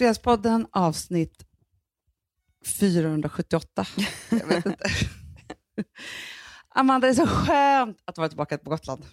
[0.00, 1.46] Fredagspodden avsnitt
[2.80, 3.86] 478.
[4.30, 4.84] Jag vet inte.
[6.68, 9.04] Amanda, det är så skönt att vara tillbaka på Gotland.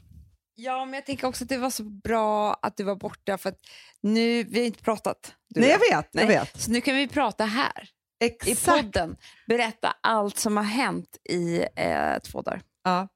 [0.56, 3.50] Ja, men jag tänker också att det var så bra att du var borta för
[3.50, 3.60] att
[4.02, 5.36] nu, vi har inte pratat.
[5.56, 6.14] Nej, jag vet.
[6.14, 6.26] Nej.
[6.26, 6.62] Jag vet.
[6.62, 8.82] Så nu kan vi prata här i Exakt.
[8.84, 9.18] podden.
[9.48, 12.62] Berätta allt som har hänt i eh, två dagar.
[12.84, 13.08] Ja.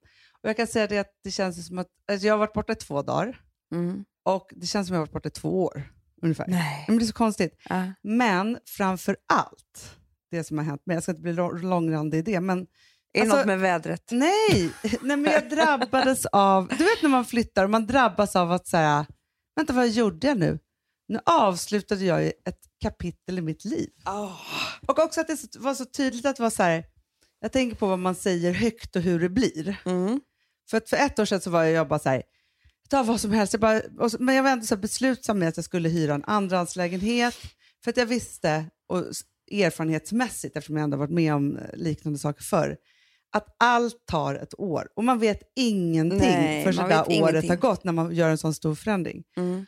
[0.42, 2.74] Och jag kan säga det att det känns som att alltså jag har varit borta
[2.74, 3.42] i två dagar
[3.74, 4.06] Mm.
[4.24, 5.92] och det känns som att jag har varit borta i två år
[6.22, 6.46] ungefär.
[6.48, 6.86] Nej.
[6.88, 7.62] Men det är så konstigt.
[7.70, 7.84] Ja.
[8.04, 9.96] Men framför allt,
[10.32, 12.66] det som har hänt mig, jag ska inte bli lång- långrandig i det, men Är
[13.14, 14.10] det Alltså- något med vädret?
[14.12, 18.52] Nej, nej men jag drabbades av, du vet när man flyttar och man drabbas av
[18.52, 19.06] att säga,
[19.56, 20.60] vänta vad gjorde jag nu?
[21.08, 23.90] Nu avslutade jag ett kapitel i mitt liv.
[24.88, 26.84] Och också att det så- var så tydligt att det var så här,
[27.40, 29.76] jag tänker på vad man säger högt och hur det blir.
[29.86, 30.22] Mm.
[30.70, 32.24] För för ett år sedan så var jag bara så här,
[32.92, 35.58] ta vad som helst, jag bara, så, men jag var ändå så beslutsam med att
[35.58, 37.38] jag skulle hyra en andrahandslägenhet.
[37.84, 39.04] För att jag visste, och
[39.52, 42.78] erfarenhetsmässigt, eftersom jag ändå varit med om eh, liknande saker förr,
[43.34, 44.88] att allt tar ett år.
[44.96, 47.50] Och man vet ingenting Nej, förrän det där året ingenting.
[47.50, 49.24] har gått när man gör en sån stor förändring.
[49.38, 49.66] Mm.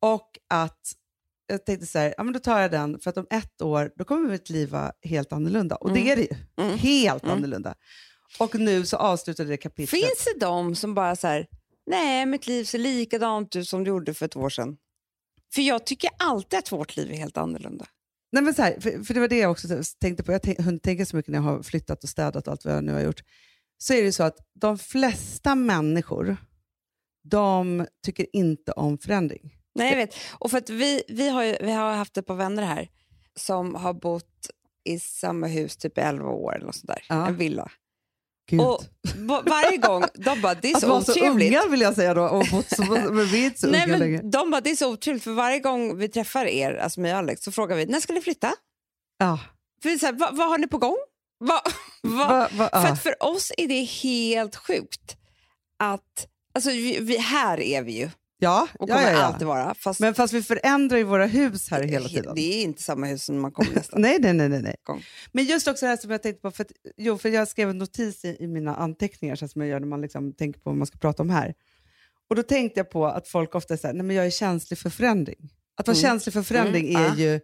[0.00, 0.92] Och att
[1.46, 3.90] jag tänkte så här, ja men då tar jag den, för att om ett år,
[3.96, 5.76] då kommer mitt liv vara helt annorlunda.
[5.76, 6.12] Och det Mm.
[6.12, 6.64] är det ju.
[6.66, 6.78] Mm.
[6.78, 7.36] Helt Mm.
[7.36, 7.74] annorlunda.
[8.38, 9.90] Och nu så avslutade det kapitlet.
[9.90, 11.46] Finns det de som bara så här,
[11.86, 14.76] nej mitt liv ser likadant ut som det gjorde för ett år sedan?
[15.54, 17.86] För jag tycker alltid att vårt liv är helt annorlunda.
[18.32, 19.68] Nej, men så här, för, för det var det jag också
[20.00, 20.32] tänkte på.
[20.32, 22.74] Jag har hunnit tänka så mycket när jag har flyttat och städat och allt vad
[22.74, 23.22] jag nu har gjort.
[23.78, 26.36] Så är det så att de flesta människor,
[27.24, 29.56] de tycker inte om förändring.
[29.74, 30.14] Nej, jag vet.
[30.30, 32.88] Och för att vi, vi, har ju, vi har haft ett par vänner här
[33.36, 34.50] som har bott
[34.84, 37.04] i samma hus typ i 11 år eller något sånt där.
[37.08, 37.28] Ja.
[37.28, 37.70] En villa.
[38.50, 38.60] Gud.
[38.60, 38.82] Och
[39.16, 41.48] va- varje gång, de bara, det är att så vara så otrevligt.
[41.48, 43.96] unga vill jag säga då, och bott så, men vi är inte så Nej, unga
[43.96, 44.16] längre.
[44.22, 47.12] men de bara, det är så otrevligt för varje gång vi träffar er, alltså mig
[47.12, 48.52] och Alex, så frågar vi, när ska ni flytta?
[49.18, 49.38] Ja.
[49.82, 50.96] För så här, vad, vad har ni på gång?
[51.40, 51.62] Va,
[52.02, 52.28] va?
[52.28, 52.88] Va, va, För ja.
[52.92, 55.16] att för oss är det helt sjukt
[55.78, 58.10] att, alltså vi, vi, här är vi ju
[58.42, 59.24] ja, och ja, kommer ja, ja.
[59.24, 59.74] alltid vara.
[59.74, 62.34] Fast Men fast vi förändrar ju våra hus här hela tiden.
[62.34, 64.00] det är inte samma hus som man kommer nästan.
[64.02, 64.48] Nej, nej, nej.
[64.48, 64.76] nej.
[64.82, 65.02] Gång.
[65.32, 67.70] Men just också det här som jag tänkte på, för, att, jo, för jag skrev
[67.70, 70.70] en notis i, i mina anteckningar så som jag gör när man liksom tänker på
[70.70, 71.54] vad man ska prata om här.
[72.30, 74.90] Och då tänkte jag på att folk ofta säger nej men jag är känslig för
[74.90, 75.50] förändring.
[75.76, 76.02] Att vara Mm.
[76.10, 77.14] känslig för förändring Mm, är ja.
[77.16, 77.40] ju,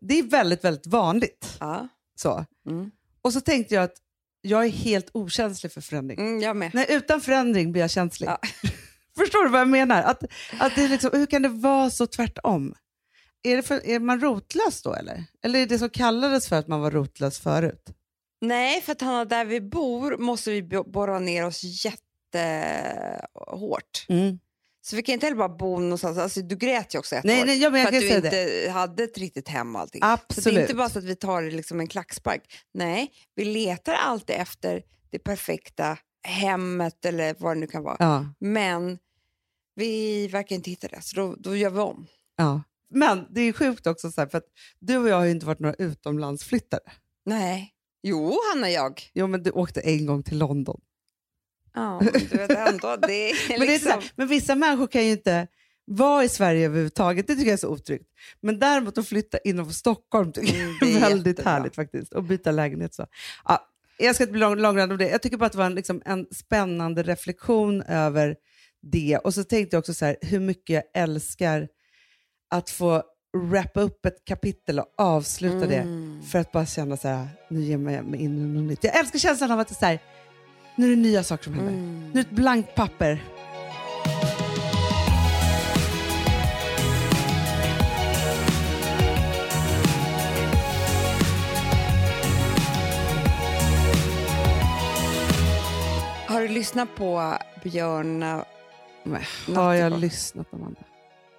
[0.00, 1.56] det är väldigt, väldigt vanligt.
[1.60, 1.88] Ja.
[2.16, 2.44] Så.
[2.68, 2.90] Mm.
[3.22, 3.94] Och så tänkte jag att
[4.42, 6.18] jag är helt okänslig för förändring.
[6.20, 6.70] Mm, jag med.
[6.74, 8.28] Nej, utan förändring blir jag känslig.
[8.28, 8.38] Ja.
[9.18, 10.02] Förstår du vad jag menar?
[10.02, 10.22] Att,
[10.58, 12.74] att det är liksom, hur kan det vara så tvärtom?
[13.42, 15.24] Är, det för, är man rotlös då eller?
[15.44, 17.84] Eller är det som kallades för att man var rotlös förut?
[18.40, 21.60] Nej, för att Hanna, där vi bor måste vi bo- borra ner oss
[22.74, 24.06] jättehårt.
[24.82, 26.18] Så vi kan inte heller bara bo någonstans.
[26.18, 27.46] Alltså, du grät ju också ett Nej, år.
[27.46, 28.70] nej, ja, men jag för att du inte det.
[28.70, 30.00] hade ett riktigt hem allting.
[30.00, 30.60] Så det är Absolut.
[30.60, 32.42] inte bara så att vi tar liksom en klackspark.
[32.74, 37.96] Nej, vi letar alltid efter det perfekta hemmet eller vad det nu kan vara.
[37.98, 38.98] Ja, Men
[39.74, 42.06] vi verkar inte hitta det, så då, då gör vi om.
[42.36, 42.62] ja.
[42.92, 44.44] Men det är sjukt också, så här, för att
[44.80, 46.80] du och jag har ju inte varit några utomlandsflyttare.
[47.24, 47.72] Nej.
[48.02, 49.02] Jo, Hanna och jag.
[49.14, 50.80] Jo, men du åkte en gång till London.
[51.74, 53.90] Ja, du vet ändå, det är Men, det är så liksom...
[53.90, 55.46] här, men vissa människor kan ju inte
[55.84, 57.26] vara i Sverige överhuvudtaget.
[57.26, 58.08] Det tycker jag är så otryggt.
[58.40, 61.52] Men däremot att flytta inom Stockholm tycker Mm, jag är är väldigt jättebra.
[61.52, 62.12] härligt faktiskt.
[62.12, 63.06] Och byta lägenhet så.
[63.44, 63.69] Ja,
[64.00, 65.08] jag ska inte bli lång, långrandig om det.
[65.08, 68.36] Jag tycker bara att det var en, liksom, en spännande reflektion över
[68.82, 69.18] det.
[69.18, 71.68] Och så tänkte jag också så här, hur mycket jag älskar
[72.50, 73.02] att få
[73.50, 75.76] wrappa upp ett kapitel och avsluta det.
[75.76, 76.22] Mm.
[76.22, 78.84] För att bara känna så här, nu ger jag mig in i något nytt.
[78.84, 79.98] Jag älskar känslan av att det är så här,
[80.76, 81.72] nu är det nya saker som händer.
[81.72, 82.00] Mm.
[82.00, 83.22] Nu är det ett blankt papper.
[96.40, 98.18] Har du lyssnat på Björn...
[98.18, 99.22] Men,
[99.56, 100.80] har jag lyssnat Amanda?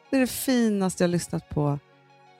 [0.09, 1.79] Det är det finaste jag har lyssnat på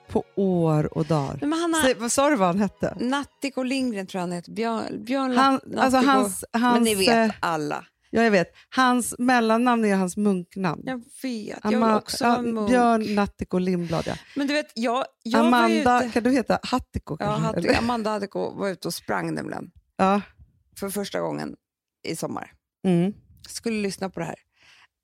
[0.08, 1.38] på år och dagar.
[1.40, 1.94] Nej, men han har...
[1.94, 2.96] Vad sa du vad han hette?
[3.00, 4.52] Nattiko Lindgren tror jag han heter.
[4.52, 7.84] Björn, Björn Han, alltså hans, hans, Men ni vet eh, alla.
[8.10, 8.48] Ja, jag vet.
[8.70, 10.82] Hans mellannamn är hans munknamn.
[10.84, 11.58] Jag vet.
[11.62, 12.68] Jag vill också vara munk.
[12.68, 14.14] Björn Nattiko Lindblad, ja.
[14.36, 16.12] Men du vet, jag, jag var Amanda, ute...
[16.12, 17.16] kan du heta Hattiko?
[17.20, 17.78] Ja, eller?
[17.78, 20.20] Amanda Hattiko var ute och sprang nämligen ja.
[20.78, 21.56] för första gången
[22.02, 22.52] i sommar.
[22.86, 23.12] Mm.
[23.48, 24.38] Skulle lyssna på det här.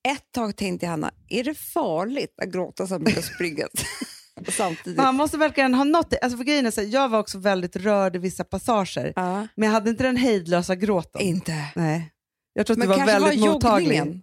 [0.08, 3.66] Ett tag tänkte jag, Hanna, är det farligt att gråta så mycket och springa
[4.48, 4.96] samtidigt?
[4.96, 6.14] Man måste verkligen ha något.
[6.22, 9.46] Alltså för grejen är så, här, jag var också väldigt rörd i vissa passager, Ja,
[9.56, 11.20] men jag hade inte den hejdlösa gråten.
[11.22, 11.64] inte.
[11.76, 12.12] Nej.
[12.52, 14.22] Jag tror att Men du var väldigt var mottaglig.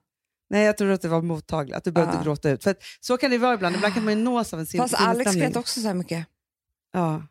[0.49, 2.23] Nej, jag tror att det var mottagligt, att du behövde Ja.
[2.23, 2.63] gråta ut.
[2.63, 4.77] För att, så kan det vara ibland, ibland kan man ju nås av en sin
[4.81, 5.47] Fast Alex sinnesstämning.
[5.49, 6.25] grät också så här mycket.
[6.93, 7.23] Ja.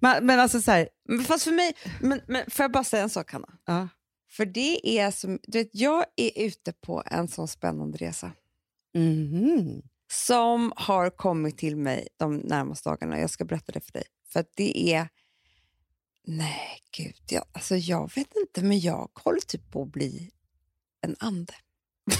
[0.00, 0.88] Men, men alltså så här,
[1.26, 3.48] fast för mig, men, men får jag bara säga en sak Hanna?
[3.66, 3.88] ja.
[4.30, 8.32] För det är som, du vet, jag är ute på en sån spännande resa
[8.94, 9.82] Mhm.
[10.12, 13.20] som har kommit till mig de närmaste dagarna.
[13.20, 14.04] Jag ska berätta det för dig.
[14.32, 15.08] För att det är...
[16.26, 17.14] Nej, gud.
[17.30, 20.30] Jag, alltså jag vet inte, men jag håller typ på att bli
[21.06, 21.52] en ande.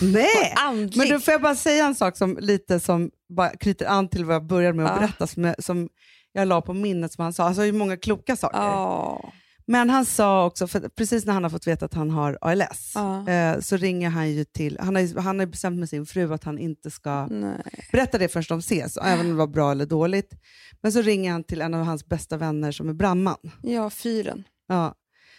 [0.02, 0.54] Nej!
[0.96, 4.24] Men då får jag bara säga en sak som lite som bara knyter an till
[4.24, 5.00] vad jag började med att Ja.
[5.00, 5.88] berätta, som jag, som
[6.32, 7.44] jag la på minnet som han sa.
[7.44, 8.58] Han sa ju många kloka saker.
[8.58, 9.32] Ja.
[9.70, 12.92] Men han sa också, för precis när han har fått veta att han har ALS,
[12.94, 13.28] Ja.
[13.28, 16.44] eh, så ringer han ju till, han har, han har bestämt med sin fru att
[16.44, 17.62] han inte ska Nej.
[17.92, 20.32] berätta det förrän de ses, även om det var bra eller dåligt.
[20.80, 23.36] Men så ringer han till en av hans bästa vänner som är brandman.
[23.62, 24.44] Ja, fyren.
[24.68, 24.94] Ja,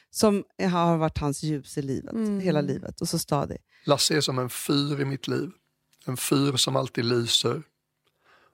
[0.10, 2.39] som har varit hans ljus i livet, Mm.
[2.39, 3.57] hela livet och så stadig.
[3.86, 5.50] Lasse är som en fyr i mitt liv.
[6.06, 7.62] En fyr som alltid lyser.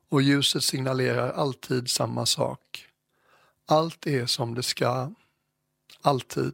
[0.10, 2.86] Och ljuset signalerar alltid samma sak.
[3.68, 5.12] Allt är som det ska.
[6.02, 6.54] Alltid.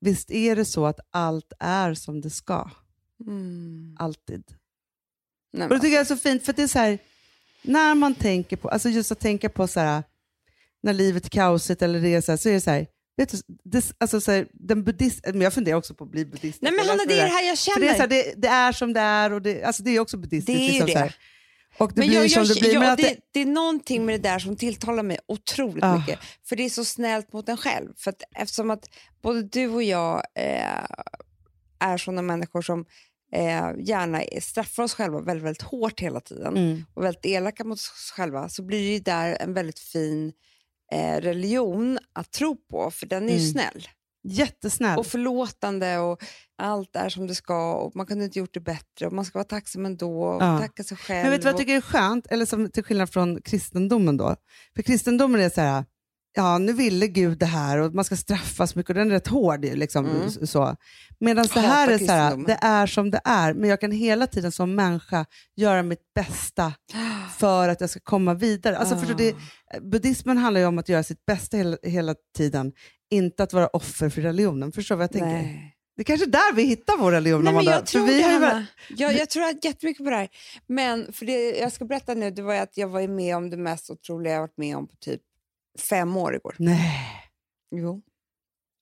[0.00, 2.70] Visst är det så att allt är som det ska?
[3.26, 3.96] Mm.
[3.98, 4.44] Alltid.
[5.52, 6.98] Nej, Och det tycker jag är så fint, för det är så här,
[7.62, 10.02] när man tänker på, alltså just att tänka på så här,
[10.82, 12.86] när livet är kaosigt eller det är så här, så är det så här,
[13.16, 16.24] vet du, det, alltså så här, den buddhist, men jag funderar också på att bli
[16.24, 16.62] buddhist.
[16.62, 17.86] Nej, men Hanna, det är det här jag För känner.
[17.86, 20.00] det, är så här, det, det är som det är och det, alltså det är
[20.00, 20.58] också buddhistiskt.
[20.58, 21.14] Det är ju liksom det.
[21.78, 22.72] Och det Men blir jag, som jag, det blir.
[22.74, 25.98] ja, men det, det, det är någonting med det där som tilltalar mig otroligt Ah.
[25.98, 26.18] mycket.
[26.48, 27.88] För det är så snällt mot en själv.
[27.96, 28.90] För att, eftersom att
[29.22, 30.84] både du och jag eh,
[31.80, 32.84] är sådana människor som
[33.34, 37.76] eh, gärna straffar oss själva väldigt, väldigt hårt hela tiden mm, och väldigt elaka mot
[37.78, 40.32] oss själva så blir det ju där en väldigt fin
[40.92, 43.52] eh, religion att tro på, för den är ju Mm.
[43.52, 43.88] snäll
[44.24, 44.98] jättesnäll.
[44.98, 46.24] och förlåtande och
[46.62, 49.38] allt är som det ska och man kunde inte gjort det bättre och man ska
[49.38, 50.58] vara tacksam ändå och Ja.
[50.58, 51.22] tacka sig själv.
[51.22, 52.26] Men vet du vad jag tycker är skönt?
[52.26, 54.36] Eller som, till skillnad från kristendomen då.
[54.76, 55.84] För kristendomen är så här,
[56.36, 59.26] ja nu ville Gud det här och man ska straffas mycket och den är rätt
[59.26, 59.64] hård.
[59.64, 60.30] Liksom, Mm.
[60.46, 60.76] så.
[61.20, 64.26] Medan det här är så här, det är som det är, men jag kan hela
[64.26, 65.24] tiden som människa
[65.56, 66.72] göra mitt bästa
[67.38, 68.78] för att jag ska komma vidare.
[68.78, 68.98] Alltså, Ah.
[68.98, 72.72] förstår du, det, buddhismen handlar ju om att göra sitt bästa hela, hela tiden,
[73.10, 74.72] inte att vara offer för religionen.
[74.72, 75.26] Förstår du vad jag tänker?
[75.28, 75.74] Nej.
[75.96, 77.44] Det är kanske är där vi hittar vår religion.
[77.44, 78.64] Nej, men jag tror vi har ju.
[78.96, 80.28] Jag, jag tror jättemycket på det här.
[80.66, 83.56] Men för det jag ska berätta nu, det var att jag var med om det
[83.56, 85.20] mest otroliga jag varit med om på typ
[85.90, 86.54] fem år igår.
[86.58, 87.06] Nej.
[87.76, 88.02] Jo.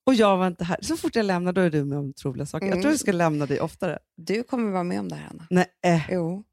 [0.07, 0.79] Och jag var inte här.
[0.83, 2.67] Så fort jag lämnar då är du med om otroliga saker.
[2.67, 2.83] Jag Mm.
[2.83, 3.99] tror jag ska lämna dig oftare.
[4.17, 5.47] Du kommer vara med om det här, Anna.
[5.51, 5.67] Nej.
[5.85, 6.03] eh.
[6.11, 6.45] Jo.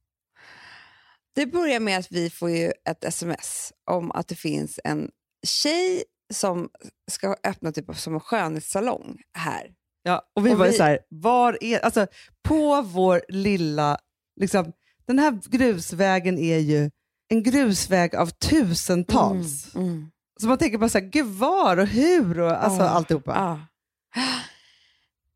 [1.36, 5.10] Det börjar med att vi får ju ett sms om att det finns en
[5.48, 6.70] tjej som
[7.12, 9.68] ska öppna typ som en skönhetssalong här.
[10.04, 12.08] Ja, och vi Och var vi- så här, var är, alltså
[12.44, 13.98] på vår lilla,
[14.40, 14.72] liksom,
[15.08, 16.92] den här grusvägen är ju
[17.28, 19.76] en grusväg av tusentals.
[19.76, 20.10] Mm, mm.
[20.42, 22.90] Så man tänker bara så här, gud var och hur och alltså Ja.
[22.90, 23.32] alltihopa.
[23.36, 23.60] Ja.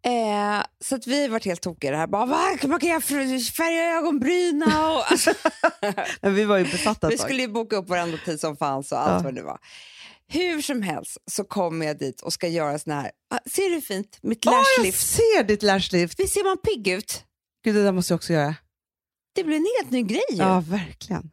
[0.06, 2.08] Eh, så att vi varit helt tokiga i det här.
[2.08, 2.58] Bara, Va?
[2.68, 5.12] Man kan färga ögonbrynen och...
[5.12, 5.32] Alltså,
[6.22, 9.12] vi var ju besatta vi skulle ju boka upp varenda tid som fanns och allt
[9.12, 9.24] Ja.
[9.24, 9.58] vad det var.
[10.30, 13.12] Hur som helst så kommer jag dit och ska göra sån här...
[13.30, 14.20] Ah, ser du fint?
[14.22, 15.08] Mitt Åh, jag lashlift.
[15.08, 16.20] ser ditt lashlift!
[16.20, 17.24] Visst ser man pigg ut?
[17.64, 18.56] Gud, det där måste jag också göra.
[19.36, 20.38] Det blir en helt ny grej ju.
[20.38, 21.30] Ja, verkligen.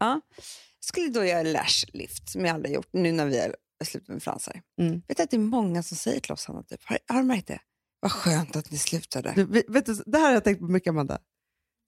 [0.79, 4.61] skulle då göra lashlift som jag aldrig gjort nu när vi är slut med fransar.
[4.81, 5.01] Mm.
[5.07, 7.23] Vet du att det är många som säger till oss, Hanna, typ, har, har du
[7.27, 7.59] märkt det?
[7.99, 9.33] Vad skönt att ni slutade.
[9.35, 11.19] Du, vet du, det här har jag tänkt på mycket, Amanda.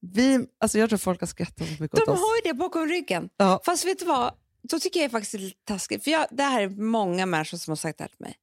[0.02, 2.20] Vi, alltså jag tror folk har skrattat så mycket De åt oss.
[2.20, 3.30] har ju det bakom ryggen.
[3.38, 3.62] Ja.
[3.66, 4.34] Fast vet du vad?
[4.70, 6.04] Då tycker jag faktiskt det är lite taskigt.
[6.04, 8.36] För jag, det här är många människor som har sagt det här till mig.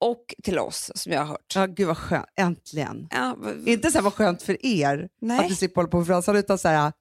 [0.00, 1.52] Och till oss, som jag har hört.
[1.54, 2.26] Ja, gud vad skönt.
[2.36, 3.08] Äntligen.
[3.10, 5.38] Ja, v- Inte så här vad skönt för er Nej.
[5.44, 6.92] att vi slipper hålla på med fransar, utan så här,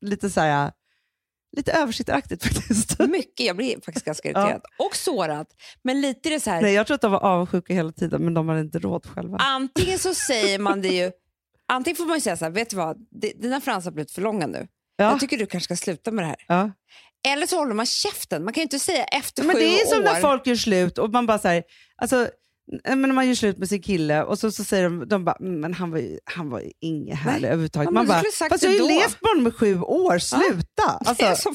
[0.00, 0.72] lite så här,
[1.56, 2.98] lite översittaraktigt faktiskt.
[2.98, 3.46] mycket.
[3.46, 4.62] Jag blir faktiskt ganska irriterad.
[4.78, 5.46] Och sårad.
[5.82, 6.62] Men lite det så här.
[6.62, 9.36] Nej, jag tror att de var avundsjuka hela tiden, men de hade inte råd själva.
[9.38, 11.12] Antingen så säger man det ju...
[11.68, 13.06] Antingen får man ju säga så här, vet du vad?
[13.10, 14.68] Dina fransar har blivit för långa nu.
[14.96, 15.04] ja.
[15.10, 16.44] Jag tycker du kanske ska sluta med det här.
[16.48, 16.70] ja.
[17.28, 18.44] Eller så håller man käften.
[18.44, 20.02] Man kan ju inte säga efter Men sju det är som år.
[20.02, 21.62] när folk gör slut och man bara så här,
[22.02, 22.28] alltså,
[22.88, 25.36] men när man gör slut med sin kille och så, så säger de, de bara,
[25.40, 27.48] "Mm, men han var ju, han var ju inget härlig Nej.
[27.50, 27.86] överhuvudtaget.
[27.86, 30.98] Ja, man bara, fast jag har ju då." levt med honom i sju år, sluta!
[31.16, 31.54] Det är Alltså,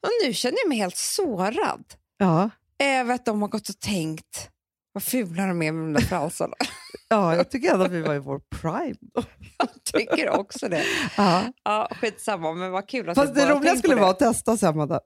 [0.00, 1.84] Och nu känner jag mig helt sårad.
[2.18, 2.50] ja,
[2.82, 4.48] Över att de har gått och tänkt,
[4.92, 6.54] vad fula de är med de där fransarna.
[7.12, 8.96] ja, jag tycker ändå att vi var i vår prime.
[9.00, 9.22] då.
[9.58, 10.84] jag tycker också det.
[11.16, 11.52] Ja.
[11.64, 14.68] Ja, skitsamma, men vad kul att Fast det roliga skulle på vara att testa sen,
[14.68, 15.00] Amanda.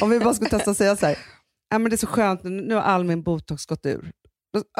[0.00, 1.18] Om vi bara skulle testa och säga så här,
[1.70, 4.12] ja, men det är så skönt, nu nu har all min botox gått ur.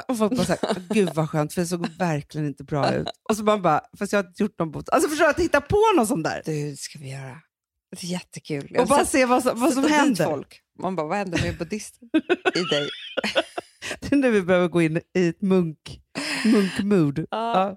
[0.09, 3.09] Och folk bara såhär, gud vad skönt, för det såg verkligen inte bra ut.
[3.29, 4.89] Och så man bara, fast jag har inte gjort någon bot.
[4.89, 6.43] Alltså förstår du, att hitta på något sånt där.
[6.45, 7.37] Du, det ska vi göra.
[7.97, 8.67] Det är jättekul.
[8.71, 10.25] Jag Och bara se vad som, vad som händer.
[10.25, 10.61] Folk.
[10.79, 12.11] Man bara, vad händer med buddhisten
[12.55, 12.89] i dig?
[14.01, 16.01] Det är nu vi behöver gå in i ett munk,
[16.45, 17.19] munkmood.
[17.19, 17.27] Ja.
[17.31, 17.77] Ja.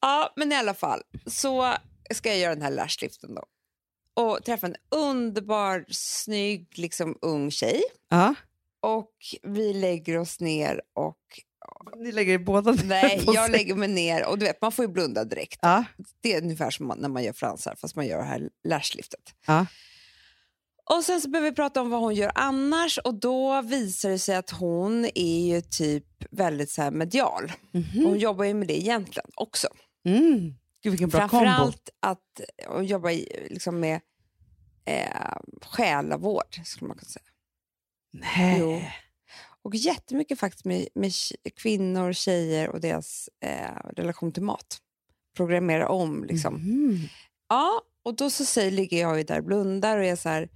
[0.00, 1.74] Ja, men i alla fall så
[2.10, 3.44] ska jag göra den här lashliften då.
[4.16, 7.82] Och träffa en underbar, snygg, liksom ung tjej.
[8.08, 8.34] Ja.
[8.82, 11.16] Och vi lägger oss ner och...
[11.96, 13.52] Ni lägger i båda Nej, på jag sig.
[13.52, 15.58] lägger mig ner och du vet, man får ju blunda direkt.
[15.62, 15.84] Ja.
[16.20, 19.34] Det är ungefär som när man gör fransar, fast man gör det här lashliftet.
[19.46, 19.66] Ja.
[20.96, 24.18] Och sen så behöver vi prata om vad hon gör annars och då visar det
[24.18, 27.52] sig att hon är ju typ väldigt så medial.
[27.72, 28.04] Mhm.
[28.04, 29.68] Hon jobbar ju med det egentligen också.
[30.04, 30.54] Mm.
[30.82, 31.44] Gud vilken bra kombo.
[31.44, 33.10] Framförallt att hon jobbar
[33.50, 34.00] liksom med
[34.84, 37.24] eh, själavård, skulle man kunna säga.
[38.12, 38.56] Nej.
[38.60, 38.82] Jo.
[39.62, 41.12] Och jättemycket faktiskt med, med
[41.56, 44.78] kvinnor, tjejer och deras eh, relation till mat.
[45.36, 46.54] Programmera om liksom.
[46.54, 47.08] Mhm.
[47.48, 50.48] Ja, och då så säger, ligger jag ju där och blundar och är så här,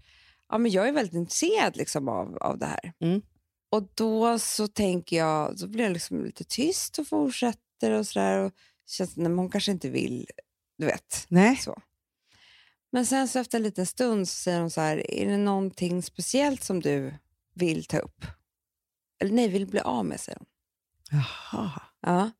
[0.54, 2.92] ja men jag är väldigt intresserad liksom av, av det här.
[3.00, 3.22] Mm.
[3.70, 8.38] Och då så tänker jag, så blir jag liksom lite tyst och fortsätter och sådär.
[8.38, 8.52] Och
[8.86, 10.26] känns, nej, men hon kanske inte vill,
[10.78, 11.26] du vet.
[11.28, 11.56] Nej.
[11.56, 11.82] Så.
[12.92, 16.02] Men sen så efter en liten stund så säger hon så här, är det någonting
[16.02, 17.14] speciellt som du
[17.54, 18.24] vill ta upp?
[19.20, 20.46] Eller nej, vill bli av med, säger hon.
[21.10, 21.82] Jaha.
[22.00, 22.30] Ja.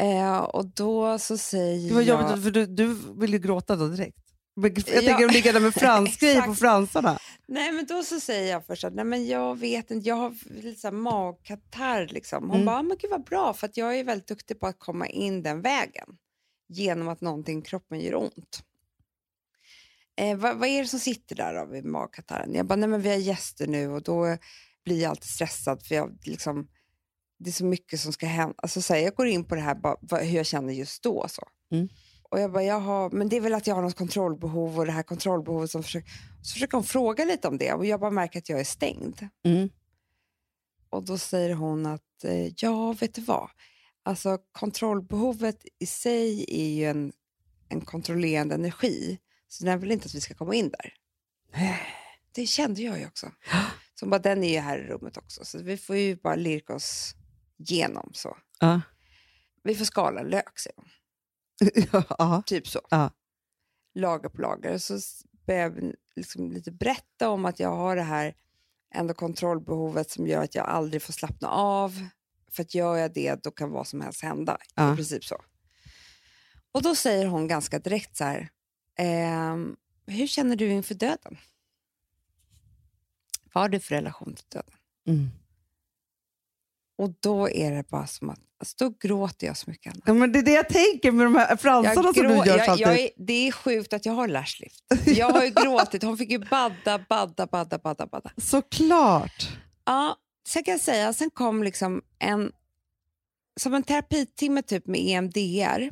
[0.00, 2.22] Eh, och då så säger Det var jag...
[2.22, 4.25] jobbigt, för du, du vill ju gråta då direkt.
[4.60, 7.18] Jag Ja, tänker att ligga där med fransgrejer på fransarna.
[7.46, 10.34] Nej, men då så säger jag först att nej, men jag vet inte, jag har
[10.62, 12.06] lite så här magkatarr.
[12.06, 12.42] Liksom.
[12.44, 12.66] Hon Mm.
[12.66, 15.06] bara, "Ah, men gud vad bra, för att jag är väldigt duktig på att komma
[15.06, 16.06] in den vägen
[16.68, 18.62] genom att någonting i kroppen gör ont.
[20.16, 22.54] Eh, vad, vad är det som sitter där då vid magkatarren?
[22.54, 24.36] Jag bara, nej men vi har gäster nu och då
[24.84, 26.68] blir jag alltid stressad för jag liksom,
[27.38, 28.54] det är så mycket som ska hända.
[28.58, 31.26] Alltså, så här, jag går in på det här, bara, hur jag känner just då.
[31.28, 31.42] Så.
[31.72, 31.88] Mm.
[32.36, 34.92] Och jag bara, jaha, men det är väl att jag har något kontrollbehov och det
[34.92, 36.10] här kontrollbehovet som försöker...
[36.42, 39.28] Så försöker hon fråga lite om det och jag bara märker att jag är stängd.
[39.44, 39.68] Mm.
[40.90, 43.50] Och då säger hon att, eh, ja, vet du vad?
[44.02, 47.12] Alltså kontrollbehovet i sig är ju en,
[47.68, 49.18] en kontrollerande energi.
[49.48, 50.94] Så den vill inte att vi ska komma in där.
[52.32, 53.30] Det kände jag ju också.
[53.94, 55.44] Så bara, den är ju här i rummet också.
[55.44, 57.14] Så vi får ju bara lirka oss
[57.58, 58.36] igenom så.
[58.60, 58.80] Ja.
[59.62, 60.88] Vi får skala lök, säger hon.
[62.18, 62.42] ja.
[62.46, 62.80] Typ så.
[62.90, 63.10] Ja.
[63.94, 64.78] Lager på lager.
[64.78, 64.98] Så
[65.46, 68.34] börjar jag liksom lite berätta om att jag har det här
[68.94, 72.08] ändå kontrollbehovet som gör att jag aldrig får slappna av.
[72.50, 74.58] För att gör jag det, då kan vad som helst hända.
[74.74, 74.92] Ja.
[74.92, 75.42] I princip så.
[76.72, 78.50] Och då säger hon ganska direkt så här,
[78.98, 81.36] ehm, hur känner du inför döden?
[83.52, 84.74] Vad har du för relation till döden?
[85.06, 85.30] Mm.
[86.98, 89.92] Och då är det bara som att, alltså då gråter jag så mycket.
[89.92, 90.02] Anna.
[90.06, 92.78] ja, men det är det jag tänker med de här fransarna som du gör jag,
[92.80, 94.84] jag är, Det är sjukt att jag har lashlift.
[95.06, 96.02] Jag har ju gråtit.
[96.02, 98.30] Hon fick ju badda, badda, badda, badda, badda.
[98.36, 99.48] Såklart.
[99.84, 100.16] Ja,
[100.48, 102.52] sen kan jag säga, sen kom liksom en,
[103.60, 105.88] som en terapitimme typ med EMDR.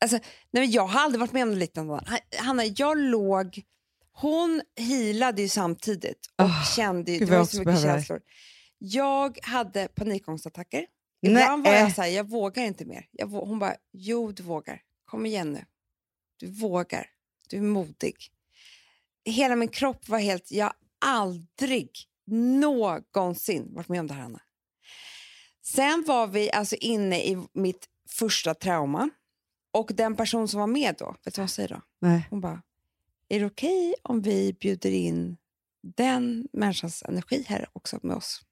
[0.00, 0.18] Alltså,
[0.50, 2.00] nej, jag har aldrig varit med om något liknande.
[2.38, 3.62] Hanna, jag låg,
[4.12, 8.20] hon healade ju samtidigt och Ah, kände det var så mycket känslor.
[8.84, 10.86] Jag hade panikångestattacker.
[11.20, 11.30] Nej.
[11.32, 13.06] Ibland var jag så här, jag vågar inte mer.
[13.18, 14.82] Vå- hon bara, jo du vågar.
[15.04, 15.64] Kom igen nu.
[16.36, 17.06] Du vågar.
[17.48, 18.16] Du är modig.
[19.24, 21.90] Hela min kropp var helt, jag har aldrig
[22.26, 24.40] någonsin varit med om det här Anna.
[25.64, 29.10] Sen var vi alltså inne i mitt första trauma.
[29.72, 31.82] Och den person som var med då, vet du vad hon säger då?
[32.00, 32.26] Nej.
[32.30, 32.62] Hon bara,
[33.28, 35.36] är det okej om vi bjuder in
[35.96, 38.42] den människans energi här också med oss?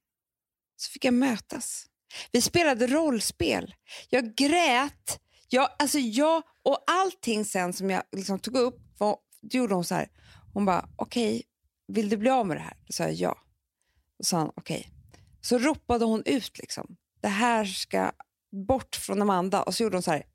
[0.80, 1.86] Så fick jag mötas.
[2.32, 3.74] Vi spelade rollspel.
[4.08, 5.20] Jag grät.
[5.48, 9.84] Jag, alltså jag, och allting sen som jag liksom tog upp, var, då gjorde hon
[9.84, 10.08] så här.
[10.52, 11.42] Hon bara, okej,
[11.86, 12.76] vill du bli av med det här?
[12.86, 13.38] Då sa jag ja.
[14.18, 14.90] Då sa han, okej.
[15.40, 18.12] Så ropade hon ut liksom, det här ska
[18.66, 19.62] bort från Amanda.
[19.62, 20.26] Och så gjorde hon så här,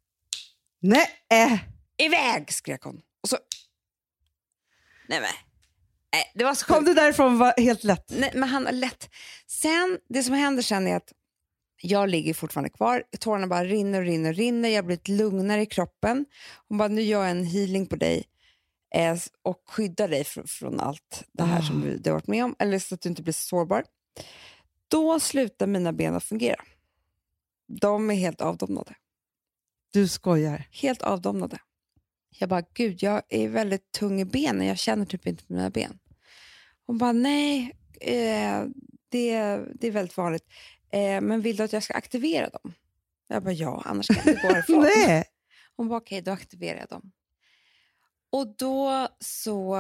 [0.80, 1.08] Nej.
[1.98, 3.02] Iväg, skrek hon.
[3.22, 3.38] Och så...
[5.08, 5.34] Nej men,
[6.16, 8.06] nej, det var så Kom du därifrån var helt lätt?
[8.10, 9.10] Nej, men han har lätt.
[9.48, 11.14] Sen, det som händer sen är att
[11.82, 13.04] jag ligger fortfarande kvar.
[13.20, 14.70] Tårarna bara rinner och rinner och rinner.
[14.70, 16.26] Jag blir lite lugnare i kroppen.
[16.68, 18.24] Hon bara, nu gör jag en healing på dig
[18.96, 21.86] eh, och skyddar dig fr- från allt det här som Ah.
[21.86, 22.56] du, du har varit med om.
[22.60, 23.84] Eller så att du inte blir så sårbar.
[24.88, 26.62] Då slutar mina ben att fungera.
[27.68, 28.96] De är helt avdomnade.
[29.94, 30.68] Du skojar.
[30.72, 31.58] Helt avdomnade.
[32.40, 34.68] Jag bara, gud, jag är väldigt tung i benen.
[34.68, 36.00] Jag känner typ inte mina ben.
[36.88, 38.64] Hon bara, nej, eh,
[39.10, 39.38] det,
[39.80, 40.44] det är väldigt vanligt.
[40.92, 42.74] eh, men vill du att jag ska aktivera dem?
[43.28, 44.82] Jag bara, ja, annars kan jag inte gå härifrån.
[44.84, 45.24] Nej.
[45.78, 47.12] Hon bara, okej, då aktiverar jag dem.
[48.32, 49.78] Och då så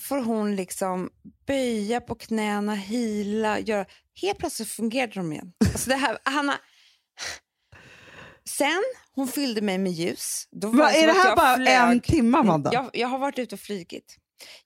[0.00, 1.10] får hon liksom
[1.46, 3.86] böja på knäna, hila, göra...
[4.22, 5.52] Helt plötsligt fungerade de igen.
[5.72, 6.60] Alltså det här, Hanna...
[8.48, 10.48] Sen hon fyllde mig med ljus.
[10.50, 11.68] Då var Va, är det här bara flög.
[11.92, 12.70] en timme, Amanda?
[12.72, 14.16] Jag, jag har varit ute och flygit.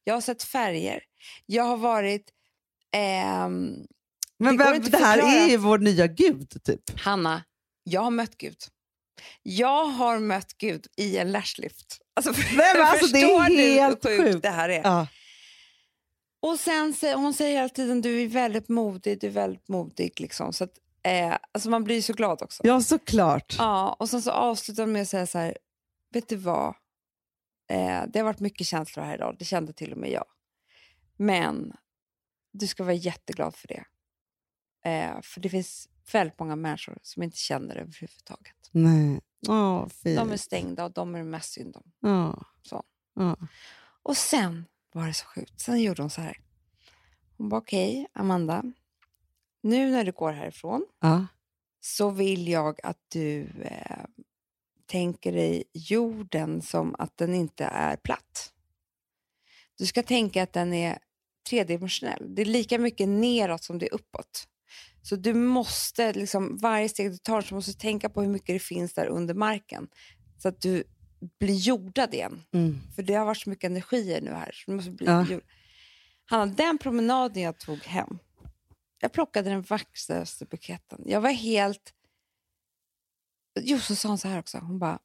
[0.04, 1.02] Jag har sett färger.
[1.46, 2.30] Jag har varit...
[2.92, 3.74] ehm,
[4.38, 7.00] Men det vem, det här är ju vår nya gud, typ.
[7.00, 7.42] Hanna,
[7.84, 8.56] jag har mött Gud.
[9.42, 11.98] Jag har mött Gud i en lashlift.
[12.14, 14.82] Alltså, men alltså, det är förstår du helt hur sjukt det här är?
[14.82, 15.06] Ja.
[16.42, 20.20] Och sen hon säger hela tiden du är väldigt modig, du är väldigt modig.
[20.20, 20.52] Liksom.
[20.52, 20.72] Så att,
[21.02, 22.62] eh, alltså man blir så glad också.
[22.66, 23.54] ja, såklart.
[23.58, 25.56] Ja, och sen så avslutar hon med att säga så här,
[26.12, 26.74] vet du vad?
[27.70, 30.24] Eh, det har varit mycket känslor här idag, det kände till och med jag.
[31.16, 31.72] Men
[32.52, 33.84] du ska vara jätteglad för det.
[34.84, 38.70] Eh, för det finns väldigt många människor som inte känner det överhuvudtaget.
[38.70, 39.20] Nej.
[39.48, 40.18] Åh, fint.
[40.18, 41.92] De är stängda och de är det mest synd om.
[42.00, 42.44] Ja.
[42.62, 42.82] Så.
[43.14, 43.36] Ja.
[44.02, 45.60] Och sen var det så sjukt.
[45.60, 46.38] Sen gjorde hon så här.
[47.36, 48.64] Hon bara, okej, Amanda.
[49.62, 50.86] Nu när du går härifrån
[51.80, 54.04] så vill jag att du eh,
[54.90, 58.52] tänker dig jorden som att den inte är platt.
[59.78, 60.98] Du ska tänka att den är
[61.50, 62.34] tredimensionell.
[62.34, 64.46] Det är lika mycket neråt som det är uppåt.
[65.02, 68.54] Så du måste, liksom, varje steg du tar, så måste du tänka på hur mycket
[68.54, 69.88] det finns där under marken.
[70.38, 70.84] Så att du
[71.38, 72.42] blir jordad igen.
[72.52, 72.80] Mm.
[72.96, 74.50] För det har varit så mycket energier nu här.
[74.54, 75.26] Så du måste bli Ja.
[75.30, 75.42] jord.
[76.24, 78.18] Hanna, den promenaden jag tog hem.
[79.00, 81.02] Jag plockade den vackraste buketten.
[81.06, 81.94] Jag var helt...
[83.60, 84.58] Jo, så sa hon så här också.
[84.58, 84.98] Hon bara,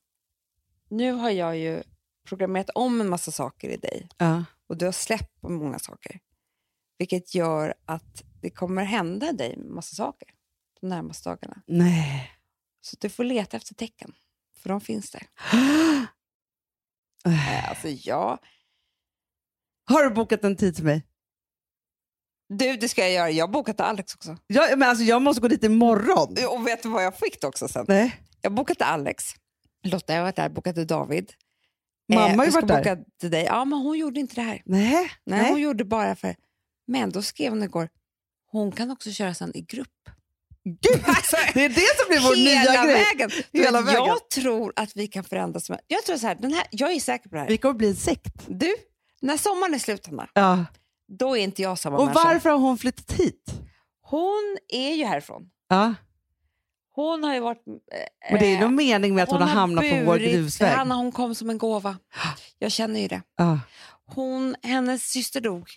[0.90, 1.84] nu har jag ju
[2.28, 4.44] programmerat om en massa saker i dig Ja.
[4.68, 6.20] och du har släppt på många saker.
[6.98, 10.28] Vilket gör att det kommer hända dig en massa saker
[10.82, 11.62] de närmaste dagarna.
[11.68, 12.32] Nej.
[12.82, 14.14] Så du får leta efter tecken,
[14.58, 15.28] för de finns där.
[17.26, 17.70] Äh.
[17.70, 18.38] Alltså, ja.
[19.90, 21.04] Har du bokat en tid till mig?
[22.50, 23.30] Du, det ska jag göra.
[23.32, 24.38] Jag har bokat Alex också.
[24.48, 26.36] Jag, men alltså, jag måste gå dit imorgon.
[26.50, 27.86] Och vet du vad jag fick också sen?
[27.88, 28.22] Nej.
[28.46, 29.24] Jag bokade Alex.
[29.84, 31.32] Lotta jag har varit där, till David.
[32.14, 33.30] Mamma har ju varit där.
[33.30, 33.44] dig.
[33.44, 34.62] Ja, men hon gjorde inte det här.
[34.66, 35.12] Nej.
[35.26, 36.36] Nej, hon gjorde bara för...
[36.88, 37.90] Men då skrev hon igår,
[38.52, 39.88] hon kan också köra sen i grupp.
[40.64, 40.80] Gud,
[41.54, 42.94] det är det som blir vår nya grej.
[42.94, 43.30] vägen.
[43.54, 44.04] Hela vägen.
[44.06, 45.70] Jag tror att vi kan förändras.
[45.88, 47.48] Jag tror så här, den här, jag är säker på det här.
[47.48, 48.34] Vi kommer bli en sekt.
[48.48, 48.76] Du,
[49.22, 50.66] när sommaren är slut, Hanna, Ja.
[51.08, 52.24] då är inte jag samma Och människa.
[52.24, 53.44] varför har hon flyttat hit?
[54.02, 55.50] Hon är ju härifrån.
[55.70, 55.94] Ja.
[56.96, 57.64] Hon har ju varit...
[57.68, 60.72] eh, Men det är någon mening med att hon, har hamnat på vår burit- grusväg.
[60.72, 61.98] Hanna, hon kom som en gåva.
[62.60, 63.22] Jag känner ju det.
[63.38, 63.60] Ja.
[64.06, 65.70] Hon, hennes syster dog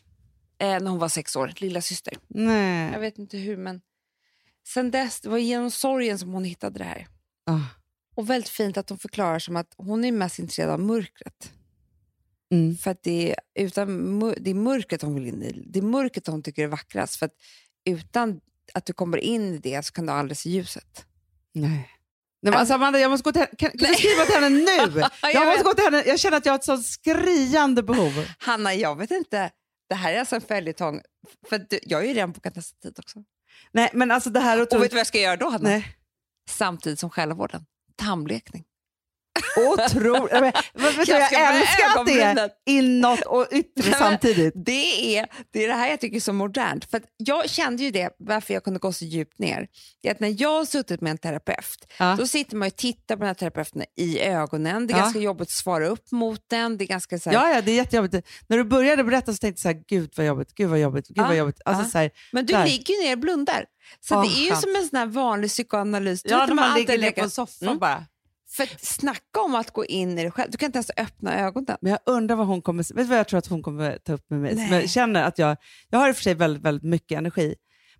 [0.59, 2.15] eh, när hon var sex år, lilla syster.
[2.29, 3.01] Jag Nej.
[3.01, 3.81] vet inte hur, men
[4.69, 7.07] sen dess, det var genom sorgen som hon hittade det här.
[7.47, 7.61] Ja.
[8.17, 11.53] Och väldigt fint att hon förklarar som att hon är mest intresserad av mörkret.
[12.53, 12.77] Mm.
[12.77, 15.63] För att det är, utan, det är mörkret hon vill in i.
[15.67, 17.17] Det är mörkret hon tycker är vackrast.
[17.17, 17.33] För att
[17.85, 18.41] utan
[18.75, 21.07] att du kommer in i det så kan du aldrig se ljuset.
[21.55, 21.91] Nej.
[22.43, 23.57] Nej, alltså Amanda, jag måste gå till henne.
[23.59, 25.01] Kan, kan du skriva till henne nu?
[25.23, 26.03] Jag Jag måste gå till henne.
[26.07, 28.27] Jag känner att jag har ett sånt skriande behov.
[28.39, 29.51] Hanna, jag vet inte.
[29.89, 31.01] Det här är alltså en följetong.
[31.49, 33.19] För att du, jag har ju redan bokat nästa tid också.
[33.73, 35.69] Nej, men alltså det här är Och vet du vad jag ska göra då, Hanna?
[35.69, 35.97] Nej.
[36.51, 37.67] Samtidigt som själavården.
[37.97, 38.65] Tandblekning.
[39.67, 40.33] Otroligt.
[41.09, 44.53] Jag jag, älskar att det är inåt och yttre samtidigt.
[44.57, 46.91] Det är, det är det här jag tycker är så modernt.
[46.91, 49.69] För jag kände ju det, varför jag kunde gå så djupt ner.
[50.03, 52.17] Det är att när jag har suttit med en terapeut, Ja.
[52.19, 54.87] då sitter man och tittar på den här terapeuten i ögonen.
[54.87, 55.03] Det är Ja.
[55.03, 56.79] ganska jobbigt att svara upp mot den.
[56.79, 58.27] Det är ganska så här, Ja, ja, det är jättejobbigt.
[58.47, 61.09] När du började berätta så tänkte jag så här, gud vad jobbigt, gud vad jobbigt,
[61.09, 61.61] gud Ja, vad jobbigt.
[61.65, 62.65] Alltså, så här, Men du där.
[62.67, 63.65] ligger ju ner och blundar.
[64.01, 66.23] Så Åh, det är ju som en sån vanlig psykoanalys.
[66.23, 67.79] Du ja, när man alltid ligger ner på en soffa Mm.
[67.79, 68.05] bara.
[68.51, 70.51] För snacka om att gå in i det själv.
[70.51, 71.77] Du kan inte ens öppna ögonen.
[71.81, 72.83] Men jag undrar vad hon kommer...
[72.83, 74.55] Vet du vad jag tror att hon kommer ta upp med mig?
[74.55, 74.65] Som.
[74.65, 75.57] Jag känner att jag...
[75.91, 77.55] Jag har i och för sig väldigt, väldigt mycket energi,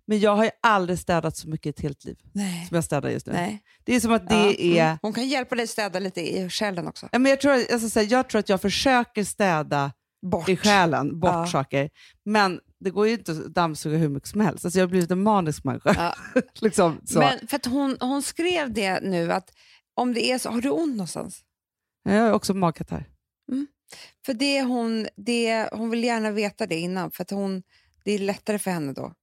[0.07, 2.65] men jag har ju aldrig städat så mycket i ett helt liv Nej.
[2.67, 3.33] som jag städar just nu.
[3.33, 3.61] Nej.
[3.83, 4.85] Det är som att det Ja, är...
[4.85, 4.97] mm.
[5.01, 7.09] Hon kan hjälpa dig städa lite i själen också.
[7.11, 9.91] Ja, men jag, tror, alltså, så här, jag tror att jag försöker städa
[10.31, 10.49] Bort.
[10.49, 11.47] i själen, bort Ja.
[11.47, 11.89] saker.
[12.25, 14.65] Men det går ju inte att dammsuga hur mycket som helst.
[14.65, 15.95] Alltså, jag har blivit en manisk människa.
[16.33, 16.41] Ja.
[16.61, 17.01] liksom.
[17.15, 19.49] Men för att hon, hon skrev det nu att
[19.99, 21.39] om det är så, har du ont någonstans?
[22.03, 23.09] Jag har också magkatarr.
[24.25, 27.63] För det hon, det, hon vill gärna veta det innan, för att hon,
[28.05, 29.13] det är lättare för henne då.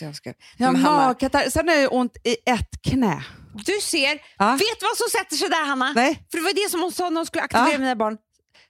[0.00, 0.32] Jag ska.
[0.58, 1.50] Hanna, magkatarr.
[1.50, 3.24] Sen har jag ont i ett knä.
[3.66, 4.50] du ser, Ja.
[4.52, 5.92] vet du vad som sätter sig där Hanna?
[5.92, 7.78] Nej, För det var det som hon sa när hon skulle aktivera Ja.
[7.78, 8.18] mina barn.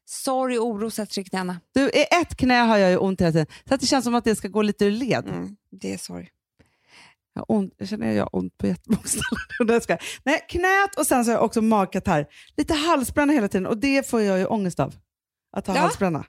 [0.04, 1.61] Sorg och oro sätter sig i knäna.
[1.74, 3.46] du, i ett knä har jag ju ont hela tiden.
[3.68, 5.28] Så det känns som att det ska gå lite ur led.
[5.28, 6.28] Mm, det är sorg.
[7.34, 9.80] Jag, ont, jag känner jag ont på jättemånga ställen.
[9.88, 12.26] Det Nej, knät och sen så har jag också magkatarr.
[12.56, 14.94] Lite halsbränna hela tiden och det får jag ju ångest av.
[15.56, 15.80] Att ha Ja.
[15.80, 16.24] halsbränna.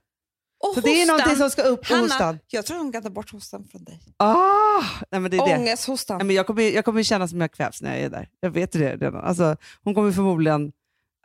[0.64, 1.08] Och Så det är hostan.
[1.18, 2.40] någonting som ska upp Hanna, hostan.
[2.48, 4.00] jag tror hon kan ta bort hostan från dig.
[4.18, 5.58] Ah, nej, men det är det.
[5.58, 6.18] Ångesthostan.
[6.18, 8.30] Nej, men jag, kommer, jag kommer känna som jag kvävs när jag är där.
[8.40, 9.24] Jag vet det redan.
[9.24, 10.72] Alltså, hon kommer förmodligen...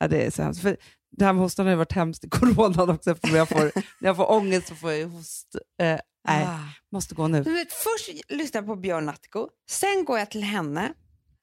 [0.00, 0.62] Ja, det är så hemskt.
[0.62, 0.76] För
[1.16, 3.10] det här med hostan har ju varit hemskt i coronan också.
[3.10, 3.62] Eftersom jag får,
[4.00, 5.56] när jag får ångest så får jag host...
[5.82, 6.58] Eh, nej, Ah.
[6.92, 7.40] måste gå nu.
[7.42, 10.92] Vet, först lyssnar jag på Björn Natthiko, sen går jag till henne.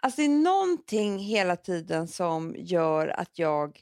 [0.01, 3.79] Alltså det är någonting hela tiden som gör att jag...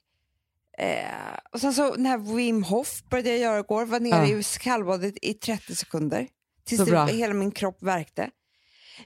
[0.78, 1.06] Eh,
[1.52, 4.38] och sen så den här Wim Hof började jag göra igår, var nere Ja.
[4.38, 6.28] i kallbadet i 30 sekunder.
[6.66, 8.30] Tills det, hela min kropp värkte.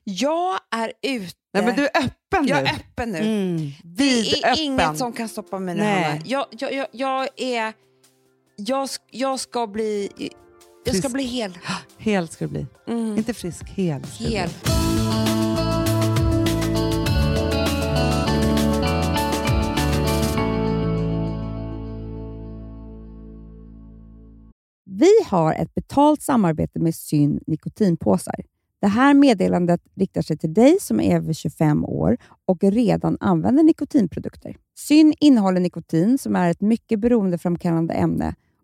[0.04, 1.34] Jag är ute.
[1.54, 2.70] Nej, men du är öppen jag nu.
[2.70, 3.18] är öppen nu.
[3.18, 4.58] Mm, Det är vidöppen.
[4.64, 5.84] inget som kan stoppa mig nu.
[6.26, 7.74] Jag, jag, jag, jag är...
[8.56, 10.10] Jag, jag ska bli...
[10.88, 11.14] Jag ska Frisk.
[11.14, 11.58] bli hel.
[11.98, 12.66] Hel ska du bli.
[12.88, 13.18] Mm.
[13.18, 14.04] Inte frisk, hel.
[14.04, 14.24] ska.
[14.24, 14.50] Hel.
[24.86, 28.46] Vi har ett betalt samarbete med Syn nikotinpåsar.
[28.82, 33.64] Det här meddelandet riktar sig till dig som är över 25 år och redan använder
[33.64, 34.56] nikotinprodukter.
[34.78, 38.36] Syn innehåller nikotin som är ett mycket beroendeframkallande ämne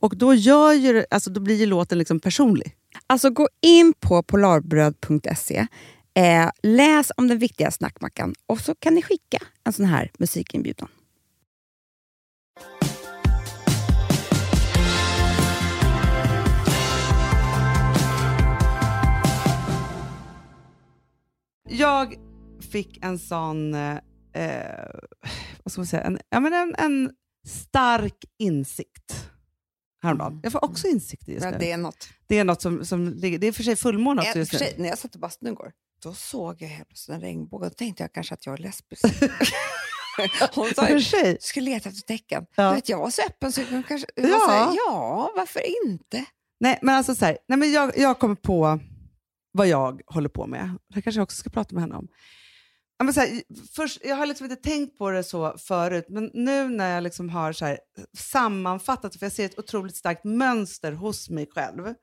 [0.00, 2.76] Och då, gör ju, alltså, då blir ju låten liksom personlig.
[3.06, 5.66] Alltså gå in på polarbröd.se,
[6.14, 10.88] eh, läs om den viktiga snackmackan och så kan ni skicka en sån här musikinbjudan.
[21.70, 22.14] Jag
[22.72, 23.96] fick en sån, eh,
[24.32, 24.90] eh,
[25.64, 27.10] vad ska man säga, en, ja, men en, en
[27.46, 29.28] stark insikt
[30.02, 30.32] häromdagen.
[30.32, 30.40] Mm.
[30.42, 31.58] Jag får också insikter just Ja, nu.
[31.58, 32.08] det är något.
[32.26, 34.58] Det är något som, som ligger, det är för sig fullmåne också just nu.
[34.58, 37.66] sig, när jag satt i bastun igår, då såg jag helt plötsligt en regnbåge.
[37.66, 39.04] Då tänkte jag kanske att jag är lesbisk.
[40.54, 41.32] Hon sa ju, sig.
[41.32, 42.46] du ska leta efter tecken.
[42.54, 42.72] Ja.
[42.72, 44.06] Vet, jag var så öppen så jag kan kanske...
[44.14, 44.46] jag Ja.
[44.48, 46.24] här, ja, varför inte?
[46.60, 48.80] Nej, men alltså så här, nej, men jag, jag kommer på
[49.52, 50.78] vad jag håller på med.
[50.94, 52.08] Det kanske jag också ska prata med henne om.
[53.04, 53.42] Men så här,
[53.76, 57.28] först, jag har liksom inte tänkt på det så förut, men nu när jag liksom
[57.30, 57.78] har så här,
[58.16, 61.94] sammanfattat, för jag ser ett otroligt starkt mönster hos mig själv,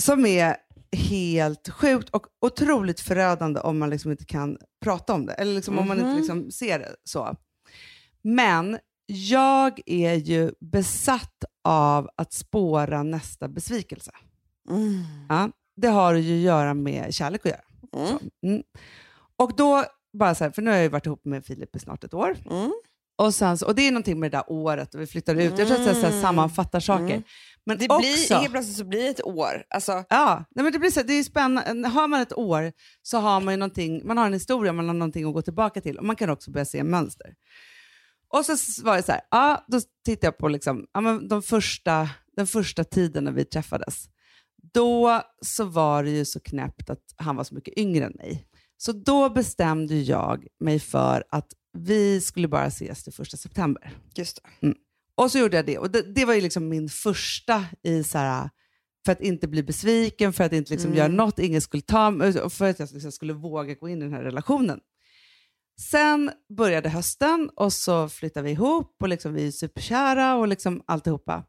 [0.00, 0.56] som är
[0.92, 5.78] helt sjukt och otroligt förödande om man liksom inte kan prata om det, eller liksom
[5.78, 6.18] om man inte Mhm.
[6.18, 7.36] liksom ser det så.
[8.22, 14.10] Men jag är ju besatt av att spåra nästa besvikelse.
[14.70, 15.02] Mm.
[15.28, 18.06] Ja, det har ju att göra med kärlek att göra.
[18.06, 18.18] Mm.
[18.46, 18.62] Mm.
[19.36, 19.84] Och då,
[20.18, 22.14] bara så här, för nu har jag ju varit ihop med Filip i snart ett
[22.14, 22.36] år.
[22.50, 22.72] Mm.
[23.18, 25.58] Och, sen, och det är någonting med det där året och vi flyttar ut.
[25.58, 26.22] Jag tror att jag så här, Mm.
[26.22, 27.04] sammanfattar saker.
[27.04, 27.22] Mm.
[27.64, 29.64] Men Det också, blir, helt plötsligt så blir det ett år.
[29.70, 31.88] Alltså, Ja, nej men det blir så, det är spännande.
[31.88, 34.94] Har man ett år så har man ju någonting, man har en historia, man har
[34.94, 37.34] någonting att gå tillbaka till och man kan också börja se mönster.
[38.28, 41.42] Och så var det så här, ja, då tittade jag på liksom, ja, men de
[41.42, 44.04] första, den första tiden när vi träffades.
[44.72, 48.46] Då så var det ju så knäppt att han var så mycket yngre än mig.
[48.82, 53.96] Så då bestämde jag mig för att vi skulle bara ses till första september.
[54.14, 54.74] just det.
[55.14, 55.78] Och så gjorde jag det.
[55.78, 58.50] Och det, det var ju liksom min första i så här,
[59.04, 60.98] för att inte bli besviken, för att inte liksom Mm.
[60.98, 62.12] göra något ingen skulle ta
[62.50, 64.80] för att jag liksom skulle våga gå in i den här relationen.
[65.80, 70.82] Sen började hösten och så flyttade vi ihop och liksom vi är superkära och liksom
[70.86, 71.44] alltihopa.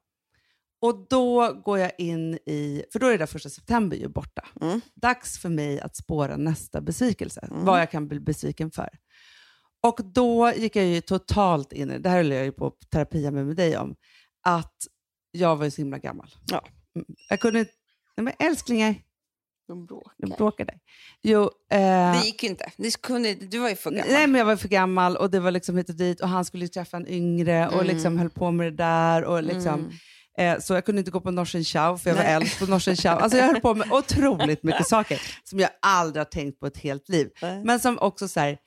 [0.81, 4.47] Och då går jag in i, för då är det där första september ju borta.
[4.61, 4.81] Mm.
[4.95, 7.65] Dags för mig att spåra nästa besvikelse, Mm.
[7.65, 8.89] vad jag kan bli besviken för.
[9.83, 13.31] Och då gick jag ju totalt in i, det här höll jag ju på terapia
[13.31, 13.95] med, med dig om,
[14.43, 14.75] att
[15.31, 16.29] jag var ju så himla gammal.
[16.51, 16.65] Ja.
[16.95, 17.05] Mm.
[17.29, 17.71] Jag kunde inte,
[18.15, 18.95] men älsklingar,
[19.67, 20.13] De bråkar.
[20.17, 20.79] de bråkar där.
[21.21, 21.41] Jo,
[21.71, 22.71] eh, Det gick ju inte.
[22.77, 24.07] Det kunde, du var ju för gammal.
[24.11, 26.45] Nej, men jag var för gammal och det var liksom hit och dit och han
[26.45, 27.85] skulle ju träffa en yngre och Mm.
[27.87, 29.23] liksom höll på med det där.
[29.23, 29.91] Och liksom, Mm.
[30.37, 32.33] Eh, så jag kunde inte gå på Norsen Chow för jag var Nej.
[32.33, 33.11] äldst på Norsen Chow.
[33.11, 36.77] Alltså jag höll på med otroligt mycket saker som jag aldrig har tänkt på ett
[36.77, 37.29] helt liv.
[37.41, 37.63] Nej.
[37.63, 38.57] Men som också så här,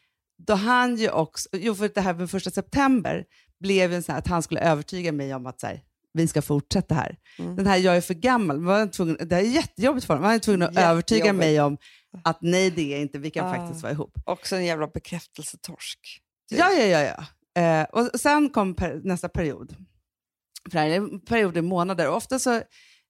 [0.47, 3.25] då han ju också, jo för det här med första september
[3.61, 5.81] blev ju sån här att han skulle övertyga mig om att så här,
[6.13, 7.17] vi ska fortsätta här.
[7.39, 7.57] Mm.
[7.57, 10.35] Den här jag är för gammal, var tvungen, det här är jättejobbigt för honom, han
[10.35, 11.77] är tvungen att övertyga mig om
[12.25, 13.55] att nej det är inte, vi kan Ah.
[13.55, 14.13] faktiskt vara ihop.
[14.27, 15.99] Också en jävla bekräftelsetorsk.
[16.51, 16.59] Typ.
[16.59, 17.01] Ja, ja, ja.
[17.55, 17.63] ja.
[17.63, 19.77] Eh, och sen kom per, nästa period.
[20.71, 22.09] För det här är en period i månader.
[22.09, 22.63] Och ofta så,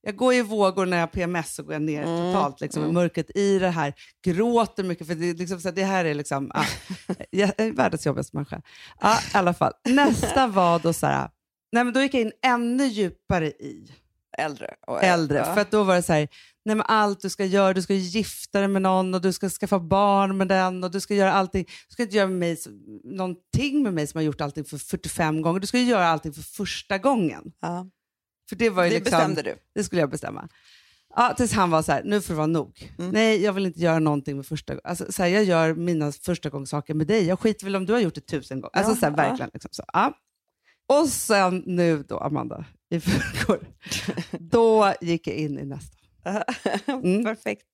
[0.02, 2.82] jag går i vågor när jag har PMS så går jag ner Mm, totalt liksom,
[2.82, 2.94] i mm.
[2.94, 3.94] mörkret i det här.
[4.24, 6.66] Gråter mycket för det, liksom, så det här är liksom, ah,
[7.30, 8.62] jag är världens jobbigaste människa.
[9.00, 9.72] Ja, i alla fall.
[9.88, 11.28] Nästa var då så här,
[11.72, 13.90] nej, men då gick jag in ännu djupare i
[14.38, 14.74] Äldre.
[15.02, 15.44] Äldre.
[15.44, 16.28] För då var det så här,
[16.64, 19.48] nej men allt du ska göra, du ska gifta dig med någon och du ska
[19.48, 21.64] skaffa barn med den och du ska göra allting.
[21.88, 22.58] Du ska inte göra med mig,
[23.04, 25.60] någonting med mig som har gjort allting för 45 gånger.
[25.60, 27.52] Du ska ju göra allting för första gången.
[27.60, 27.86] ja.
[28.48, 29.56] För det var ju Det liksom, bestämde du.
[29.74, 30.48] Det skulle jag bestämma.
[31.16, 32.92] Ja, tills han var så här, nu får det vara nog.
[32.98, 33.10] Mm.
[33.10, 36.50] Nej, jag vill inte göra någonting med första alltså, så här, Jag gör mina första
[36.50, 37.24] gångs saker med dig.
[37.26, 38.76] Jag skiter väl om du har gjort det tusen gånger.
[38.76, 39.16] Alltså, Ja, så här, ja.
[39.16, 39.50] verkligen.
[39.52, 39.82] Liksom, så.
[39.92, 40.12] Ja.
[40.88, 43.60] Och sen nu då, Amanda, i förrgår,
[44.40, 45.96] då gick jag in i nästa.
[46.86, 47.24] Mm.
[47.24, 47.66] Perfekt.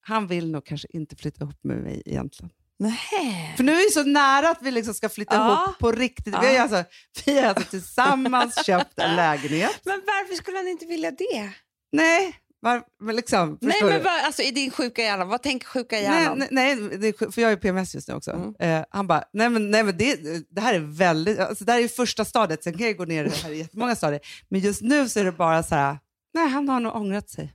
[0.00, 2.50] Han vill nog kanske inte flytta ihop med mig egentligen.
[2.78, 3.54] Nej.
[3.56, 5.62] För nu är vi så nära att vi liksom ska flytta Ja.
[5.64, 6.34] ihop på riktigt.
[6.34, 6.40] Ja.
[6.40, 6.84] Vi, har alltså,
[7.26, 9.80] vi har alltså tillsammans köpt en lägenhet.
[9.84, 11.50] Men varför skulle han inte vilja det?
[11.92, 15.96] Nej, Var, men liksom, Nej, men vad, alltså, i din sjuka hjärna, vad tänker sjuka
[15.96, 16.38] Nej, hjärnan?
[16.38, 18.30] nej, nej sj- för jag är PMS just nu också.
[18.30, 18.54] Mm.
[18.58, 20.16] Eh, han bara, nej men, nej, men det,
[20.50, 23.04] det här är väldigt, alltså, det här är ju första stadiet, sen kan jag gå
[23.04, 24.20] ner det här i jättemånga stadier.
[24.48, 25.98] Men just nu så är det bara så här,
[26.34, 27.54] nej han har nog ångrat sig.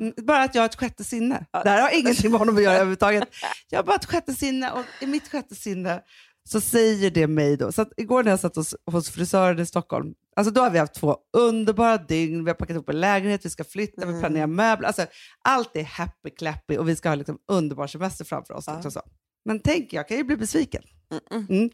[0.00, 1.46] Mm, Bara att jag har ett sjätte sinne.
[1.52, 1.62] Ja.
[1.62, 3.24] Det här har ingenting med honom att göra överhuvudtaget.
[3.70, 6.02] Jag har bara ett sjätte sinne och i mitt sjätte sinne
[6.48, 7.72] så säger det mig då.
[7.72, 10.94] Så igår när jag satt hos, hos frisören i Stockholm, alltså då har vi haft
[10.94, 14.20] två underbara dygn, vi har packat ihop en lägenhet, vi ska flytta, vi Mm.
[14.20, 14.86] planerar möbler.
[14.86, 15.06] Alltså,
[15.44, 18.64] allt är happy clappy och vi ska ha liksom underbar semester framför oss.
[18.90, 19.02] Så.
[19.44, 20.82] Men tänk, jag kan ju bli besviken.
[21.30, 21.70] Mm.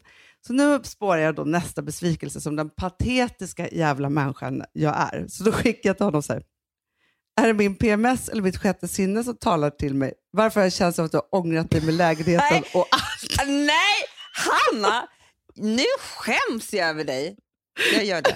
[0.47, 5.27] Så nu spårar jag då nästa besvikelse som den patetiska jävla människan jag är.
[5.27, 6.43] Så då skickar jag till honom så här.
[7.41, 10.13] Är det min PMS eller mitt sjätte sinne som talar till mig?
[10.31, 12.63] Varför har jag känt som att du har ångrat dig med lägenheten Nej.
[12.73, 13.47] och allt?
[13.47, 13.95] Nej,
[14.33, 15.07] Hanna!
[15.55, 17.37] Nu skäms jag över dig.
[17.93, 18.35] Jag gör det.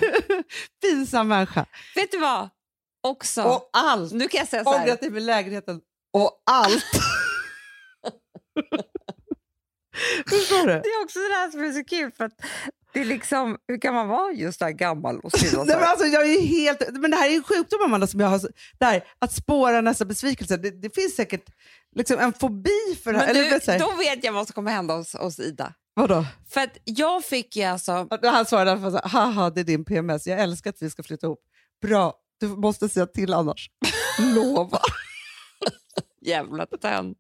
[0.82, 1.65] Pinsam människa.
[1.96, 2.50] Vet du vad?
[3.04, 3.44] Också.
[3.44, 4.13] Och allt.
[4.13, 4.82] nu kan jag säga så här.
[4.82, 5.82] Ångrat dig med lägenheten
[6.13, 6.86] och allt.
[10.30, 10.74] Förstår du?
[10.74, 12.12] Det är också det där som är så kul.
[12.12, 12.34] För att
[12.94, 15.86] det är liksom, hur kan man vara just där gammal och Nej, men här?
[15.86, 18.42] alltså, jag är helt, men det här är en sjukdom Amanda, som jag har.
[18.80, 20.58] Där, att spåra nästa besvikelse.
[20.58, 21.46] Det, det finns säkert
[21.96, 23.28] liksom, en fobi för det här.
[23.28, 25.74] Men Eller, du, här, då vet jag vad som kommer hända hos, hos Ida.
[25.94, 26.26] vadå?
[26.50, 28.08] För att jag fick ju alltså...
[28.24, 31.04] Han svarade därför så här, haha det är din PMS, jag älskar att vi ska
[31.04, 31.40] flytta ihop.
[31.82, 33.70] Bra, du måste säga till annars.
[34.36, 34.80] Lova.
[36.22, 37.18] Jävla tönt.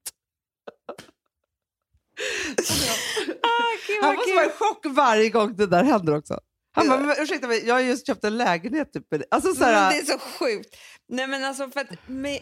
[3.41, 6.39] Ah, gud, Han vad måste vara i chock varje gång det där händer också.
[6.77, 8.93] Han bara, men, ursäkta mig, jag har just köpt en lägenhet.
[8.93, 9.03] Typ.
[9.31, 10.75] Alltså, så här, det är så sjukt.
[11.09, 11.87] Nej, men alltså för att,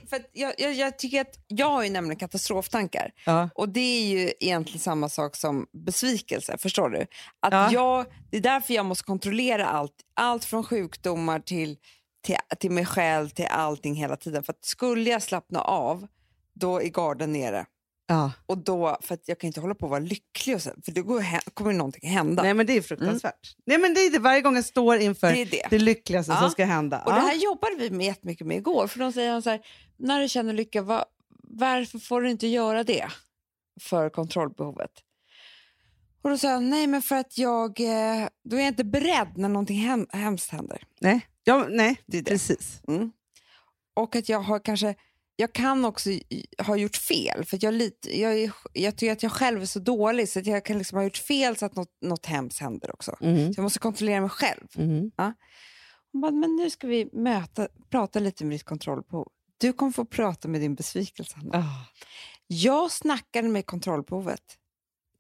[0.09, 3.11] för att jag, jag, jag tycker att jag har ju nämligen katastroftankar.
[3.25, 3.49] ja.
[3.55, 7.01] Och det är ju egentligen samma sak som besvikelse, förstår du?
[7.39, 7.71] Att Ja.
[7.71, 11.77] jag, det är därför jag måste kontrollera allt, allt från sjukdomar till,
[12.25, 14.43] till, till mig själv, till allting hela tiden.
[14.43, 16.07] För att skulle jag slappna av,
[16.55, 17.65] då är garden nere.
[18.07, 18.31] Ja.
[18.45, 20.91] Och då, för att jag kan inte hålla på att vara lycklig, och så, för
[20.91, 21.03] då
[21.53, 22.43] kommer någonting hända.
[22.43, 23.55] Nej men det är fruktansvärt.
[23.65, 25.39] Nej, men det är det, varje gång jag står inför Mm.
[25.39, 25.79] Det det, är det.
[25.79, 26.39] lyckligaste Ja.
[26.39, 27.01] som ska hända.
[27.03, 27.15] Och ja.
[27.15, 28.87] det här jobbade vi med jättemycket med igår.
[28.87, 29.61] För de säger så här,
[29.97, 31.05] när du känner lycka, va,
[31.43, 33.07] varför får du inte göra det
[33.81, 34.91] för kontrollbehovet?
[36.21, 39.31] Och då sa jag, nej men för att jag, eh, då är jag inte beredd
[39.37, 40.83] när någonting hem, hemskt händer.
[41.01, 42.31] Nej, ja, nej Det är det.
[42.31, 42.81] precis.
[42.87, 43.11] Mm.
[43.95, 44.95] Och att jag har kanske,
[45.35, 46.09] jag kan också
[46.57, 47.45] ha gjort fel.
[47.45, 50.65] För jag, lite, jag, jag tycker att jag själv är så dålig så att jag
[50.65, 53.15] kan liksom ha gjort fel så att något, något hemskt händer också.
[53.21, 53.53] Mm.
[53.53, 54.67] Så jag måste kontrollera mig själv.
[54.75, 55.11] Mm.
[56.11, 59.27] Hon bara, men nu ska vi möta, prata lite med ditt kontrollbehov.
[59.57, 61.35] Du kommer få prata med din besvikelse.
[61.35, 61.57] Hanna.
[61.57, 61.85] Ah,
[62.47, 64.57] Jag snackade med kontrollbehovet.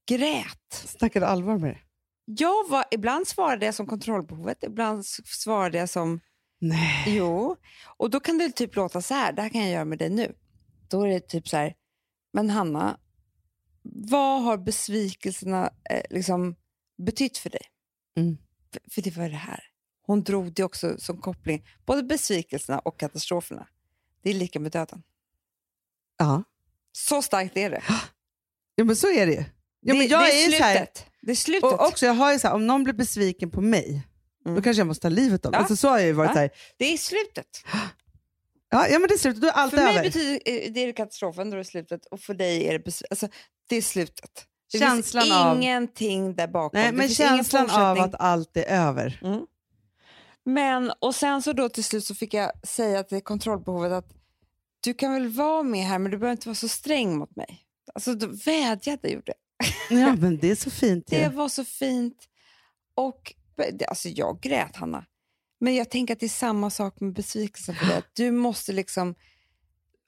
[0.07, 0.73] Grät.
[0.73, 1.79] snackade allvar med det?
[2.25, 6.19] Jag var, ibland svarade jag som kontrollbehovet, ibland svarade jag som
[6.63, 7.17] Nej.
[7.17, 7.55] jo.
[7.97, 10.09] Och då kan det typ låta så här, det här kan jag göra med dig
[10.09, 10.35] nu.
[10.89, 11.75] Då är det typ så här,
[12.33, 12.99] men Hanna,
[13.83, 16.55] vad har besvikelserna eh, liksom
[16.97, 17.61] betytt för dig?
[18.17, 18.37] Mm.
[18.73, 19.63] För, för det var det här.
[20.05, 23.67] Hon drog det också som koppling, både besvikelserna och katastroferna.
[24.23, 25.03] Det är lika med döden.
[26.17, 26.43] Ja.
[26.91, 27.83] Så starkt är det.
[28.75, 29.43] ja, men så är det ju.
[29.79, 31.05] Ja, det, men jag det är är så här, slutet.
[31.21, 31.63] Det är slutet.
[31.63, 34.07] och också, jag har ju så här, om någon blir besviken på mig,
[34.45, 34.55] Mm.
[34.55, 35.59] då kanske jag måste ta livet av Ja.
[35.59, 36.39] alltså, Så har jag ju varit Ja.
[36.41, 37.47] här, Det är slutet.
[38.71, 40.03] ja, ja men det är slut, då är allt För mig över.
[40.03, 42.05] betyder eh, det är katastrofen, då är det slutet.
[42.05, 43.27] Och för dig är det, alltså,
[43.69, 44.45] det är slutet.
[44.71, 46.79] Det Känslan finns av- ingenting där bakom.
[46.81, 49.19] Nej, men känslan av att allt är över.
[49.23, 49.41] Mm.
[50.45, 54.11] Men, och sen så då till slut så fick jag säga till kontrollbehovet att
[54.79, 57.59] du kan väl vara med här men du behöver inte vara så sträng mot mig.
[57.95, 59.33] Alltså då vädjade gjorde
[59.89, 61.17] Ja, men det är så fint ju.
[61.17, 62.17] Det var så fint.
[62.95, 63.33] Och
[63.87, 65.05] alltså jag grät Hanna.
[65.59, 68.01] Men jag tänker att det är samma sak med besvikelsen för dig.
[68.13, 69.15] Du måste liksom,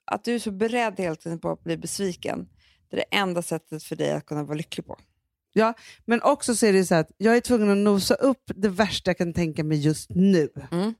[0.04, 2.48] att du är så beredd hela tiden på att bli besviken.
[2.90, 4.98] Det är det enda sättet för dig att kunna vara lycklig på.
[6.04, 9.10] Men också så är det så att jag är tvungen att nosa upp det värsta
[9.10, 10.48] jag kan tänka mig just nu.
[10.70, 10.94] Mm.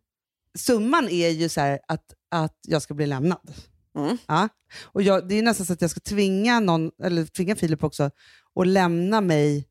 [0.59, 3.55] Summan är ju så att, att jag ska bli lämnad.
[3.97, 4.19] Mm.
[4.27, 4.49] Ja.
[4.83, 8.11] Och jag, det är nästan så att jag ska tvinga någon, eller tvinga Filip också,
[8.55, 9.69] att lämna mig.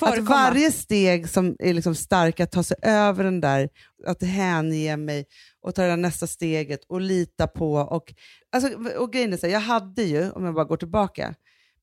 [0.00, 3.68] Att varje steg som är liksom stark, att ta sig över den där,
[4.06, 5.26] att hänge mig
[5.60, 7.74] och ta det där nästa steget och lita på.
[7.74, 8.14] Och,
[8.52, 8.68] alltså,
[8.98, 11.34] och grejen är så här, jag hade ju, om jag bara går tillbaka,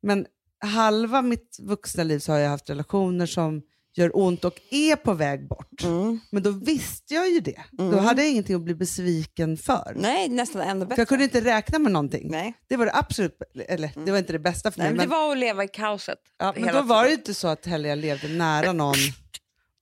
[0.02, 0.26] men
[0.60, 3.62] halva mitt vuxna liv så har jag haft relationer som
[3.98, 5.84] gör ont och är på väg bort.
[5.84, 6.20] Mm.
[6.32, 7.64] Men då visste jag ju det.
[7.72, 8.00] Då Mm.
[8.06, 9.94] hade jag ingenting att bli besviken för.
[9.96, 10.96] Nej, nästan ännu bättre.
[10.96, 12.32] För jag kunde inte räkna med någonting.
[12.32, 12.54] Nej.
[12.68, 14.98] Det var det absolut, eller det var inte det bästa för Nej, mig.
[14.98, 16.20] men det Men, var att leva i kaoset.
[16.38, 17.20] ja, men då var det ju tiden.
[17.30, 18.96] inte så att heller jag levde nära någon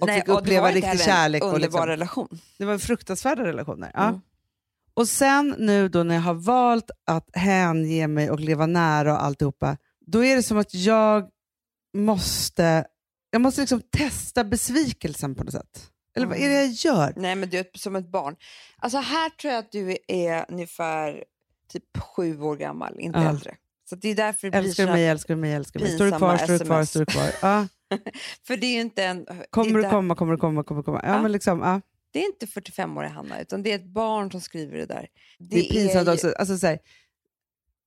[0.02, 1.44] och Nej, fick och det uppleva var riktig heller en kärlek.
[1.44, 2.40] Och underbar liksom, relation.
[2.58, 3.92] det var fruktansvärda relationer.
[3.94, 4.08] Ja.
[4.08, 4.22] Mm.
[4.94, 9.24] Och sen nu då när jag har valt att hänge mig och leva nära och
[9.24, 11.30] alltihopa, då är det som att jag
[11.98, 12.86] måste,
[13.36, 15.92] jag måste liksom testa besvikelsen på något sätt.
[16.16, 17.14] Eller vad är det jag gör?
[17.16, 18.36] Nej, men du är som ett barn.
[18.78, 21.24] Alltså här tror jag att du är ungefär
[21.72, 23.30] typ sju år gammal, inte Ja.
[23.30, 23.56] äldre.
[23.90, 25.96] Så det är därför det blir Älskar du mig, älskar du mig, älskar mig.
[25.96, 27.30] Står du kvar, står du kvar, står du kvar.
[27.42, 27.68] Ja.
[28.48, 29.26] För det är inte en...
[29.50, 31.00] Kommer det, du är komma, kommer du komma, kommer du komma.
[31.04, 31.22] Ja, Ja.
[31.22, 31.82] men liksom, ja.
[32.14, 35.08] det är inte 45-åriga Hanna, utan det är ett barn som skriver det där.
[35.40, 36.34] Det är pinsamt ju- också.
[36.40, 36.80] Alltså, så här,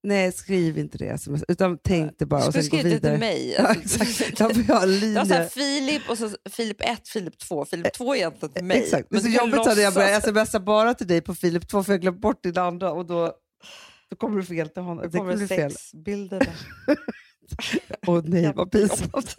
[0.02, 3.10] nej, skriv inte det sms, utan tänk det bara och Skulle sen gå skrivit det
[3.10, 3.12] vidare.
[3.12, 3.54] till mig.
[3.58, 4.40] Ja, Alltså, exakt.
[4.40, 5.46] Jag får ha en Det var så här.
[5.48, 7.64] Filip och så Filip 1, Filip 2.
[7.64, 8.78] Filip 2 är egentligen till mig.
[8.78, 9.10] Exakt.
[9.10, 10.48] Men så jobbigt när jag låtsas.
[10.48, 13.32] smsa bara till dig på Filip 2 för jag glömt bort din andra och då,
[14.10, 14.96] då kommer du fel till honom.
[15.02, 15.70] Det Det kommer kommer bli fel.
[15.72, 16.54] sexbilder där.
[18.06, 19.34] Åh nej, vad pinsamt.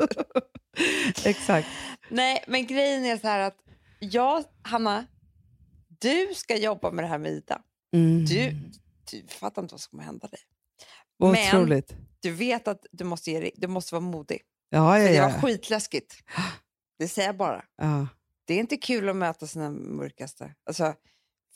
[1.25, 1.67] Exakt.
[2.09, 3.55] Nej, men grejen är så här att
[3.99, 5.05] jag, Hanna,
[6.01, 7.61] du ska jobba med det här med Ida.
[7.95, 8.25] Mm.
[8.25, 8.55] Du,
[9.11, 10.39] du fattar inte vad som kommer hända dig.
[11.19, 11.95] men- Otroligt.
[12.21, 14.41] Du vet att du måste, ge du måste vara modig.
[14.69, 15.41] Ja, För ja, det var ja.
[15.41, 16.15] skitläskigt.
[16.99, 17.63] Det säger jag bara.
[17.81, 18.07] ja.
[18.47, 20.53] Det är inte kul att möta sina mörkaste.
[20.65, 20.93] Alltså,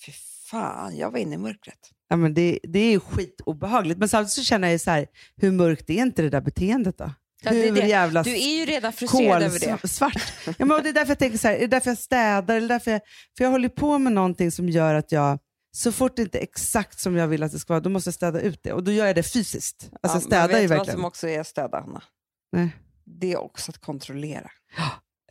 [0.06, 0.12] fy
[0.50, 1.80] fan, jag var inne i mörkret.
[2.10, 4.00] ja men det, det är skitobehagligt.
[4.00, 7.12] Men samtidigt så känner jag så här, hur mörkt är inte det där beteendet då?
[7.44, 7.88] Ja, det är det.
[7.88, 9.78] jävla Du är ju redan frustrerad över det.
[9.82, 10.34] kolsvart.
[10.46, 12.56] Ja, men det är därför jag tänker så här, är det därför jag städar?
[12.56, 13.02] Är därför jag,
[13.38, 15.40] för jag håller på med någonting som gör att jag,
[15.76, 18.08] så fort det inte är exakt som jag vill att det ska vara, då måste
[18.08, 18.74] jag städa ut det.
[18.74, 19.90] Och då gör jag det fysiskt.
[20.02, 20.98] Alltså Ja, jag men vet ju du vad verkligen.
[20.98, 22.04] som också är städa, Hanna?
[22.52, 22.70] Nej.
[23.06, 24.52] Det är också att kontrollera.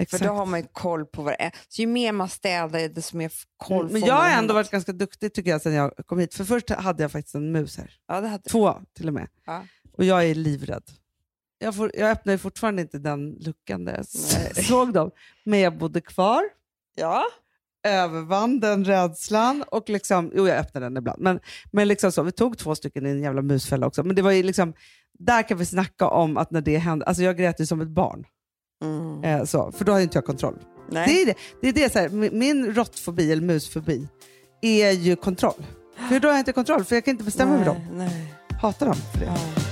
[0.01, 0.18] Exakt.
[0.22, 1.53] För då har man ju koll på vad det är.
[1.68, 4.32] Så ju mer man städar, desto mer koll Mm, Men får jag man har i
[4.32, 4.55] ändå hemmet.
[4.55, 6.34] varit ganska duktig tycker jag sen jag kom hit.
[6.34, 7.90] För först hade jag faktiskt en mus här.
[8.09, 8.45] Ja, det hade...
[8.49, 9.28] Två till och med.
[9.47, 9.66] Ja.
[9.93, 10.84] Och jag är livrädd.
[11.59, 14.07] Jag, får, jag öppnar ju fortfarande inte den luckan där jag
[14.64, 15.11] såg dem.
[15.45, 16.43] Men jag bodde kvar,
[16.95, 17.24] Ja.
[17.85, 21.22] Övervann den rädslan och liksom, jo jag öppnade den ibland.
[21.22, 21.41] Men,
[21.72, 24.03] men liksom så, vi tog två stycken i en jävla musfälla också.
[24.03, 24.74] Men det var ju liksom,
[25.18, 27.89] där kan vi snacka om att när det hände, alltså jag grät ju som ett
[27.89, 28.24] barn.
[28.85, 29.24] Mm.
[29.24, 30.59] Eh, så, för då har ju inte jag kontroll.
[30.91, 31.07] Nej.
[31.07, 31.35] Det är det.
[31.61, 34.09] det, är det så här, min- min råttfobi, eller musfobi,
[34.62, 35.66] är ju kontroll.
[36.09, 37.76] För då har jag inte kontroll, för jag kan inte bestämma över dem.
[37.93, 38.35] Nej.
[38.61, 39.26] Hatar dem för det.
[39.26, 39.71] Ja.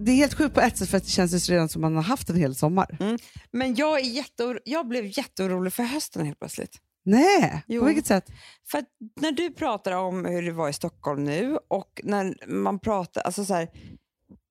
[0.00, 2.02] Det är helt sjukt på ett sätt för att det känns redan som man har
[2.02, 3.18] haft en hel sommar.
[3.50, 6.76] Men jag, är jätteoro- jag blev jätteorolig för hösten helt plötsligt.
[7.04, 7.80] Nej, Jo.
[7.80, 8.24] på vilket sätt?
[8.70, 8.84] För
[9.20, 13.44] när du pratar om hur det var i Stockholm nu och när man pratar, alltså
[13.44, 13.68] så här,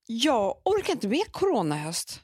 [0.07, 2.21] jag orkar inte med corona i höst.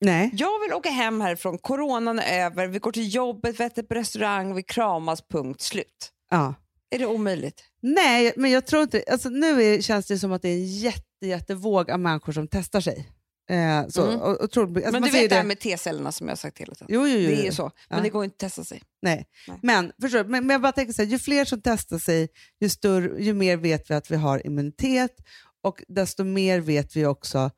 [0.00, 0.30] Nej.
[0.32, 3.94] Jag vill åka hem härifrån, coronan är över, vi går till jobbet, vi äter på
[3.94, 6.10] restaurang, vi kramas, punkt slut.
[6.30, 6.54] Ja.
[6.90, 7.64] Är det omöjligt?
[7.82, 9.04] Nej, men jag tror inte...
[9.12, 12.48] Alltså, nu är, känns det som att det är en jätte, jättevåg av människor som
[12.48, 13.08] testar sig.
[13.50, 14.20] Eh, så, Mm.
[14.20, 16.58] och, och tror, alltså, Men du vet det här med T-cellerna som jag har sagt
[16.58, 16.86] hela tiden.
[16.90, 18.02] Jo, jo, jo, Det är ju så, men Ja.
[18.02, 18.82] det går inte att testa sig.
[19.02, 19.26] Nej.
[19.48, 19.58] Nej.
[19.62, 22.28] Men, förstår, men, men jag bara tänker så här, ju fler som testar sig,
[22.60, 25.16] ju, större, ju mer vet vi att vi har immunitet
[25.62, 27.50] och desto mer vet vi också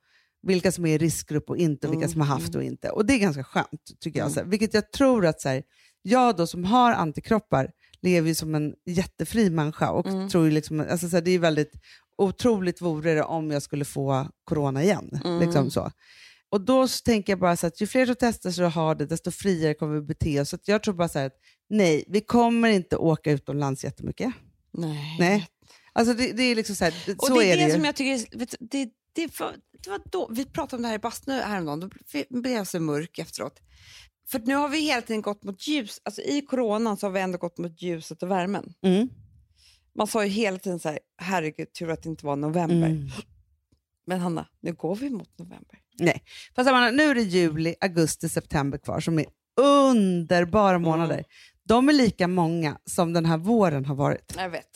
[0.42, 2.90] vilka som är i riskgrupp och inte, och vilka som har haft och inte.
[2.90, 4.30] Och det är ganska skönt, tycker jag.
[4.32, 5.62] Så här, vilket jag tror att så här,
[6.02, 7.70] jag då som har antikroppar
[8.02, 10.28] lever ju som en jättefri människa och Mm.
[10.28, 11.72] tror liksom, alltså så här, det är väldigt
[12.18, 15.20] otroligt vore det om jag skulle få corona igen.
[15.24, 15.40] Mm.
[15.40, 15.90] Liksom så.
[16.48, 19.06] Och då tänker jag bara så att ju fler som testar sig och har det,
[19.06, 20.48] desto friare kommer vi bete oss.
[20.50, 21.32] Så jag tror bara så att
[21.70, 24.32] nej, vi kommer inte åka utomlands jättemycket.
[24.72, 25.16] Nej.
[25.18, 25.48] Nej.
[25.92, 27.84] Alltså det, det är liksom så här, det- Och så det är det, det som
[27.84, 29.52] jag tycker, vet, det, det, var,
[29.84, 31.88] det var då, vi pratade om det här i bastun häromdagen, då
[32.40, 33.60] blev jag så mörk efteråt.
[34.30, 37.20] För nu har vi hela tiden gått mot ljus, alltså i coronan så har vi
[37.20, 38.72] ändå gått mot ljuset och värmen.
[38.82, 39.08] Mm.
[39.96, 42.86] Man sa ju hela tiden så här, herregud tur att det inte var november.
[42.86, 43.08] Mm.
[44.06, 45.78] Men Hanna, nu går vi mot november.
[45.98, 46.22] Nej.
[46.56, 49.26] Fast menar, nu är det juli, augusti, september kvar som är
[49.60, 51.24] underbara månader.
[51.68, 54.34] de är lika många som den här våren har varit.
[54.36, 54.68] Jag vet.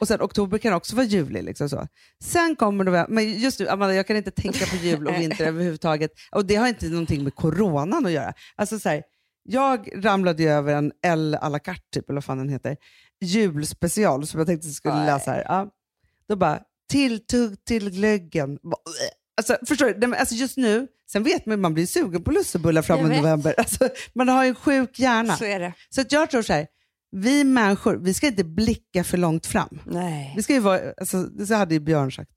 [0.00, 1.42] Och sen oktober kan också vara juli.
[1.42, 1.86] Liksom så.
[2.24, 5.46] Sen kommer november, men just nu, Amanda, jag kan inte tänka på jul och vinter
[5.46, 6.10] överhuvudtaget.
[6.30, 8.32] Och det har inte någonting med coronan att göra.
[8.56, 9.02] Alltså så här,
[9.50, 12.76] jag ramlade ju över en L à la carte, typ, eller vad fan den heter,
[13.20, 15.06] julspecial som jag tänkte att jag skulle Nej.
[15.06, 15.44] läsa här.
[15.48, 15.68] Ja.
[16.28, 18.58] Då bara, tilltugg till glöggen.
[19.36, 19.92] Alltså, förstår du?
[19.98, 23.16] Nej, men Alltså just nu, sen vet man man blir sugen på lussebullar fram i
[23.16, 23.54] november.
[23.58, 25.36] Alltså, man har ju en sjuk hjärna.
[25.36, 25.72] Så är det.
[25.90, 26.66] Så att jag tror så här,
[27.16, 29.78] vi människor, vi ska inte blicka för långt fram.
[29.86, 30.32] Nej.
[30.36, 32.30] Vi ska ju vara, alltså, så hade ju Björn sagt.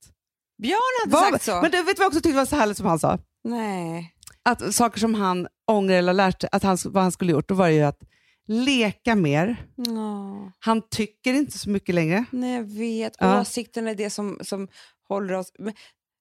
[0.62, 1.62] Björn hade Vad- sagt så.
[1.62, 3.18] Men du vet vad jag också tyckte var så härligt som han sa?
[3.44, 4.14] Nej.
[4.44, 7.54] Att saker som han ångrar eller lärt sig, att han, vad han skulle gjort, då
[7.54, 8.00] var det ju att
[8.46, 9.66] leka mer.
[9.76, 10.52] Nå.
[10.58, 12.24] Han tycker inte så mycket längre.
[12.30, 13.12] Nej, jag vet.
[13.18, 13.40] Ja.
[13.40, 14.68] Åsikten är det som, som
[15.08, 15.52] håller oss...
[15.58, 15.74] Men,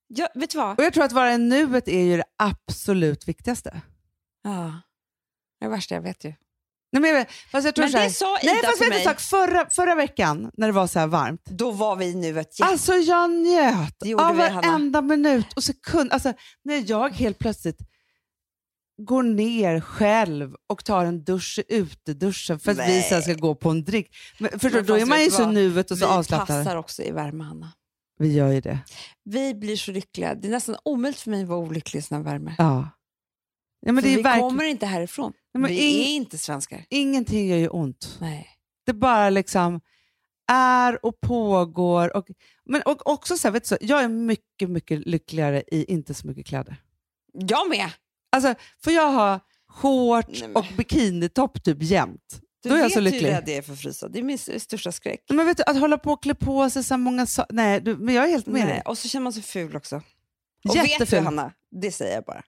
[0.08, 0.80] ja, vet du vad?
[0.80, 3.82] Och jag tror att vara i nuet är ju det absolut viktigaste.
[4.44, 4.82] Ja.
[5.60, 6.34] Det är det värsta jag vet ju.
[6.94, 9.04] Nej, men jag fast jag tror Men här, det sa Ida Nej, fast vet mig.
[9.04, 9.20] sak?
[9.20, 12.72] Förra, förra veckan när det var så här varmt, Då var vi nu ett jätte...
[12.72, 16.12] Alltså jag njöt av varenda minut och sekund.
[16.12, 16.34] Alltså,
[16.64, 17.78] när jag helt plötsligt
[19.06, 23.04] går ner själv och tar en dusch i uteduschen för att vi Nej.
[23.04, 24.08] sen ska gå på en drink.
[24.40, 26.48] Men, förstår, Men då är man ju så nuet och så vi avslappnad.
[26.48, 27.72] passar också i värme, Hanna.
[28.20, 28.80] Vi gör ju det.
[29.24, 30.36] Vi blir så lyckliga.
[30.36, 32.56] Det är nästan omöjligt för mig att vara olycklig i sån här värme.
[32.58, 32.90] Ja.
[33.86, 35.34] ja men för det är vi verkligen, kommer inte härifrån.
[35.54, 36.86] Nej, vi ing- är inte svenskar.
[36.90, 38.18] Ingenting gör ju ont.
[38.22, 38.48] Nej.
[38.86, 39.82] Det bara liksom
[40.52, 42.18] är och pågår.
[42.18, 42.28] Och,
[42.66, 46.14] men och också så här, vet du, så, jag är mycket, mycket lyckligare i inte
[46.14, 46.76] så mycket kläder.
[47.34, 47.90] Jag med!
[48.32, 53.00] Alltså, får jag ha shorts och bikinitopp typ jämt, Du då är jag vet så
[53.00, 53.26] lycklig.
[53.30, 54.08] rädd jag är för frysa.
[54.08, 55.24] Det är min största skräck.
[55.30, 57.56] Men vet du, att hålla på och klä på sig så många saker.
[57.56, 58.82] Nej, du, men jag är helt med dig.
[58.86, 59.96] Och så känner man sig ful också.
[59.96, 61.24] Och vet du, Jätteful.
[61.24, 61.52] Hanna,
[61.82, 62.44] det säger jag bara.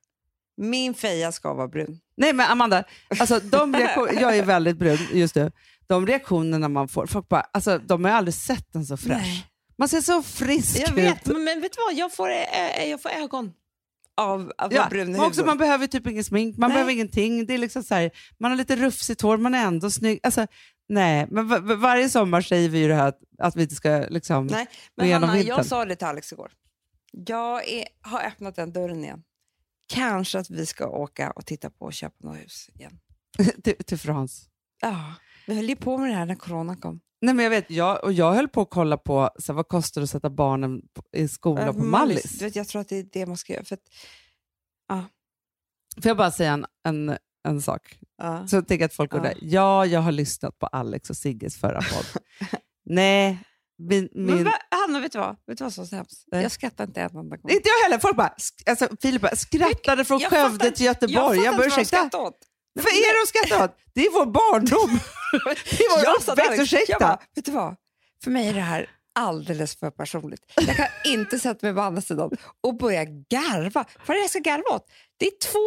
[0.58, 2.00] Min feja ska vara brun.
[2.18, 2.84] Nej men Amanda,
[3.20, 3.74] alltså, de
[4.22, 5.52] jag är väldigt brun just nu.
[5.88, 9.22] De reaktionerna man får, folk bara, alltså, de har ju aldrig sett en så fräsch.
[9.22, 9.46] Nej.
[9.78, 10.96] Man ser så frisk Jag ut.
[10.98, 11.94] vet, men, men vet du vad?
[11.94, 13.54] Jag får, äh, jag får ögon
[14.18, 16.76] av att Ja, brun i men också, man behöver typ ingen smink, man Nej.
[16.76, 17.46] behöver ingenting.
[17.46, 20.20] Det är liksom så här, man har lite rufsigt hår, man är ändå snygg.
[20.24, 20.48] Alltså,
[20.90, 23.76] nej, men va- va- varje sommar säger vi ju det här att, att vi inte
[23.76, 25.66] ska liksom, Nej, gå men igenom Hanna, jag vintern.
[25.66, 26.52] sa det till Alex igår.
[27.12, 29.24] Jag är, har öppnat den dörren igen.
[29.94, 33.00] Kanske att vi ska åka och titta på och köpa något hus igen.
[33.64, 34.46] till, till Frans.
[34.82, 35.14] Ja,
[35.48, 37.00] vi höll ju på med det här när corona kom.
[37.22, 39.68] Nej, men jag, vet, jag, och jag höll på att kolla på så här, vad
[39.68, 40.82] kostar det att sätta barnen
[41.16, 42.40] i skolan Äh, på Mallis.
[42.40, 43.64] Du vet, jag tror att det är det man ska göra.
[43.64, 43.82] För att,
[46.04, 47.18] Får jag bara säga en, en,
[47.48, 48.00] en sak?
[48.18, 48.48] ja.
[48.48, 51.80] Så tänker jag att folk undrar, ja, jag har lyssnat på Alex och Sigges förra
[51.82, 52.06] podd.
[52.86, 53.40] Nej,
[53.78, 55.36] min, Men min, va, Hanna, vet du vad?
[55.48, 56.24] Vet du vad som är så hemskt?
[56.32, 57.52] Jag skrattar inte en enda gång.
[57.52, 58.00] inte jag heller.
[58.02, 58.36] Folk bara,
[58.66, 61.38] alltså, Filip bara, skrattade från Jag Skövde fattar- till Göteborg.
[61.38, 62.10] Jag Jag, bara, ursäkta.
[62.74, 63.78] Vad är det de skrattar åt?
[63.94, 65.00] Det är vår barndom.
[65.32, 67.00] Det är vår Jag uppväxt, ursäkta.
[67.00, 67.76] bara, vet du vad?
[68.24, 70.42] För mig är det här alldeles för personligt.
[70.56, 72.32] Jag kan inte sätta mig på andra sidan
[72.64, 73.86] och börja garva.
[74.06, 74.92] Vad är det jag ska garva åt?
[75.18, 75.60] Det är två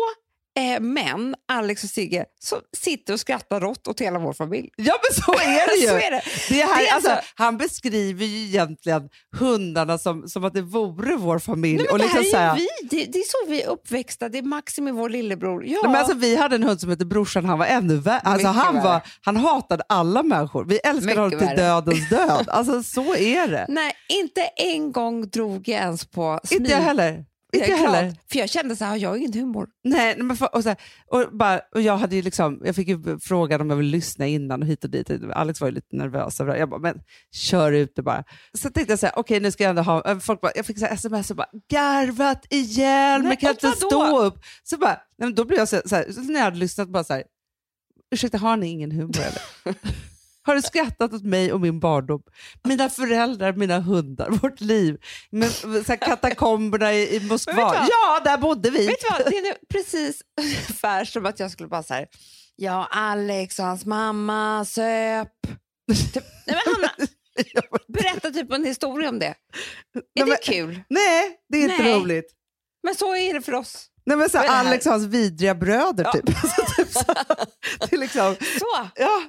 [0.56, 4.70] eh, män, Alex och Sigge, som sitter och skrattar rått åt hela vår familj.
[4.76, 5.88] Ja, men så är det ju.
[5.88, 6.22] Så är det.
[6.48, 10.62] Det här, Det är alltså, alltså- han beskriver ju egentligen hundarna som, som att det
[10.62, 11.76] vore vår familj.
[11.76, 12.88] Nej, men och det liksom här så är här, ju vi.
[13.04, 14.28] Det, det är så vi är uppväxta.
[14.28, 15.64] Det är Maxim, vår lillebror.
[15.66, 15.70] Ja.
[15.82, 18.18] Nej, men alltså, vi hade en hund som hette Brorsan, han var ännu värre.
[18.20, 19.02] Alltså, Mycket han, var, värre.
[19.20, 20.64] han hatade alla människor.
[20.64, 21.56] Vi älskade Mycket honom till värre.
[21.56, 22.48] dödens död.
[22.48, 23.66] Alltså så är det.
[23.68, 26.60] Nej, inte en gång drog jag ens på smyg.
[26.60, 27.24] Inte jag heller.
[27.52, 28.14] Inte jag heller.
[28.32, 29.68] För jag kände så här, jag har ingen humor.
[29.84, 32.88] Nej, men för, och så här, och bara, och jag, hade ju liksom, jag fick
[32.88, 35.10] ju frågan om jag ville lyssna innan och hit och dit.
[35.32, 36.40] Alex var ju lite nervös.
[36.40, 36.58] över det.
[36.58, 37.00] Jag bara, men
[37.32, 38.24] kör ut det bara.
[38.52, 40.66] Så tänkte jag så här, okej nu ska jag ändå ha, äh, folk bara, jag
[40.66, 44.38] fick så här sms och bara, garvat ihjäl, men kan inte stå upp.
[44.62, 47.04] Så bara, nej, då blev jag så, så, här, så när jag hade lyssnat bara
[47.04, 47.24] så här,
[48.10, 49.74] ursäkta har ni ingen humor eller?
[50.46, 52.22] Har du skrattat åt mig och min barndom?
[52.64, 54.96] Mina föräldrar, mina hundar, vårt liv.
[55.30, 57.86] Men, så här, katakomberna i, i Moskva.
[57.88, 58.86] Ja, där bodde vi.
[58.86, 62.06] Vet du vad, det är precis ungefär som att jag skulle bara så här,
[62.56, 65.28] ja Alex och hans mamma söp.
[66.14, 67.08] Typ, nej men Hanna,
[67.88, 69.34] berätta typ en historia om det.
[70.20, 70.80] Är Nej, det kul?
[70.88, 71.94] Nej, det är inte Nej.
[72.00, 72.32] roligt.
[72.82, 73.86] Men så är det för oss.
[74.06, 74.38] Nej, men så?
[74.38, 76.12] Alex och hans vidriga bröder Ja.
[76.12, 76.28] typ.
[76.28, 77.00] Alltså, typ så,
[77.94, 78.88] är liksom, Så.
[78.94, 79.22] ja,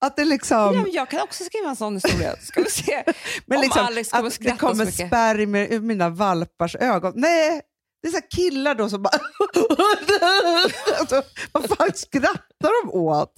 [0.00, 2.36] att det liksom, Ja, men jag kan också skriva en sån historia.
[2.40, 3.04] Ska vi se
[3.46, 5.06] men om liksom Alex kommer att det skratta så kommer mycket.
[5.06, 7.12] spermier ur mina valpars ögon.
[7.16, 7.62] Nej,
[8.02, 9.18] det är så killar då som bara...
[11.00, 11.22] alltså,
[11.52, 13.32] vad fan skrattar de åt?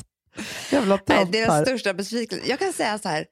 [0.71, 2.49] Jävla Nej, det är den största besvikelsen.
[2.49, 3.27] Jag kan säga så här,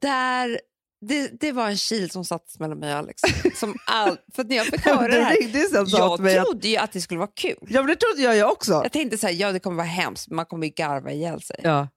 [0.00, 0.60] där,
[1.06, 3.22] det, det var en kil som sattes mellan mig och Alex.
[3.54, 5.36] Som all, för när jag fick höra det här,
[6.34, 7.56] jag trodde ju att det skulle vara kul.
[7.60, 8.72] Ja, men det trodde jag ju också.
[8.72, 11.60] Jag tänkte så här, ja det kommer vara hemskt, man kommer ju garva ihjäl sig.
[11.62, 11.88] Ja.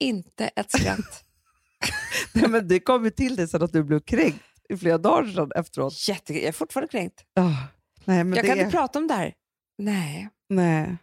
[0.00, 1.24] Inte ett skratt.
[2.34, 5.26] Nej, men det kom ju till dig sen att du blev kränkt i flera dagar
[5.32, 6.08] sedan efteråt.
[6.08, 7.24] Jätte, jag är fortfarande kränkt.
[7.36, 7.62] Oh,
[8.04, 9.34] nej, men jag det kan inte prata om det här.
[9.78, 10.28] Nej.
[10.48, 10.96] Nej.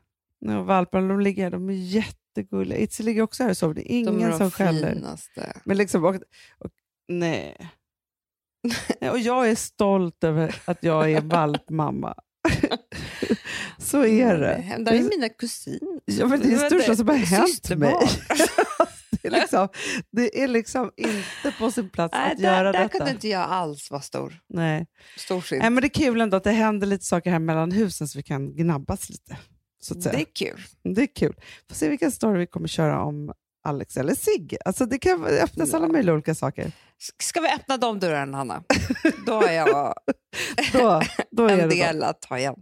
[0.48, 2.80] Och valparna de ligger här, de är jättegulliga.
[2.80, 3.74] Itzy ligger också här och sover.
[3.74, 4.94] Det är De är ingen de som skäller.
[4.94, 5.62] finaste.
[5.66, 6.16] Men liksom, och,
[6.58, 6.72] och,
[7.08, 7.58] nej.
[9.12, 12.16] Och jag är stolt över att jag är valpmamma.
[13.78, 14.48] Så är det.
[14.48, 16.00] Det här är mina kusiner.
[16.06, 17.94] Ja, men det är det största som har hänt mig.
[19.22, 19.68] det, är liksom,
[20.12, 22.98] det är liksom inte på sin plats Nej, att där, göra där detta.
[22.98, 24.40] kunde inte jag alls vara stor.
[24.50, 24.88] Nej.
[25.52, 28.20] Nej, men det är kul ändå att det händer lite saker här mellan husen så
[28.20, 29.38] vi kan gnabbas lite.
[29.96, 30.62] Det är kul.
[30.96, 31.36] Det är kul.
[31.70, 33.34] Får se vilken story vi kommer köra om
[33.66, 34.58] Alex eller Sigge.
[34.66, 35.92] Alltså det kan öppnas alla Ja.
[35.92, 36.72] möjliga olika saker.
[37.24, 38.64] Ska vi öppna de dörrarna, Hanna?
[39.26, 39.94] Då har jag
[40.74, 41.02] Då,
[41.32, 42.56] då är en del att ta igen.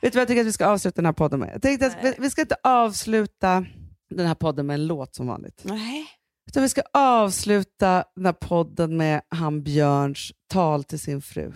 [0.00, 1.50] Vet du vad jag tycker att vi ska avsluta den här podden med?
[1.54, 3.66] Jag tänkte att vi, vi ska inte avsluta
[4.10, 5.60] den här podden med en låt som vanligt.
[5.64, 6.06] Nej.
[6.48, 11.52] Utan vi ska avsluta den här podden med han Björns tal till sin fru.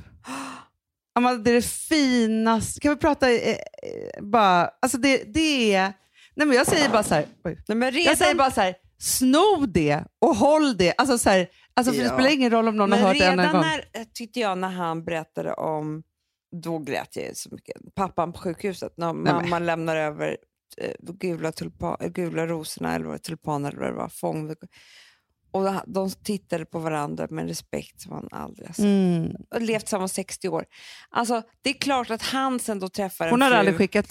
[1.15, 2.81] Amanda, det är det finaste.
[2.81, 3.57] Kan vi prata eh,
[4.23, 4.71] bara...
[4.83, 5.93] Alltså det, det är...
[6.37, 7.27] Nej men jag säger bara så här...
[7.45, 7.59] Oj.
[7.69, 10.95] Nej, men redan, Jag säger bara så här, sno det och håll det.
[10.99, 13.25] Alltså så här, alltså för Det spelar ingen roll om någon men har hört det
[13.25, 13.61] en redan gång.
[13.63, 16.03] när, eh, tyckte jag när han berättade om,
[16.63, 20.37] då grät jag så mycket, pappan på sjukhuset, när men- mamma lämnar över
[20.79, 24.55] eh, gula, tulpa, gula rosorna, eller tulpaner eller vad det var, fång.
[25.55, 28.85] Och de tittade på varandra med respekt som han aldrig har sett.
[28.85, 29.33] Mm.
[29.55, 30.65] Och levt tillsammans 60 år.
[31.11, 33.57] Alltså, det är klart att han sen då träffar Hon en har fru.
[33.59, 34.09] aldrig skickat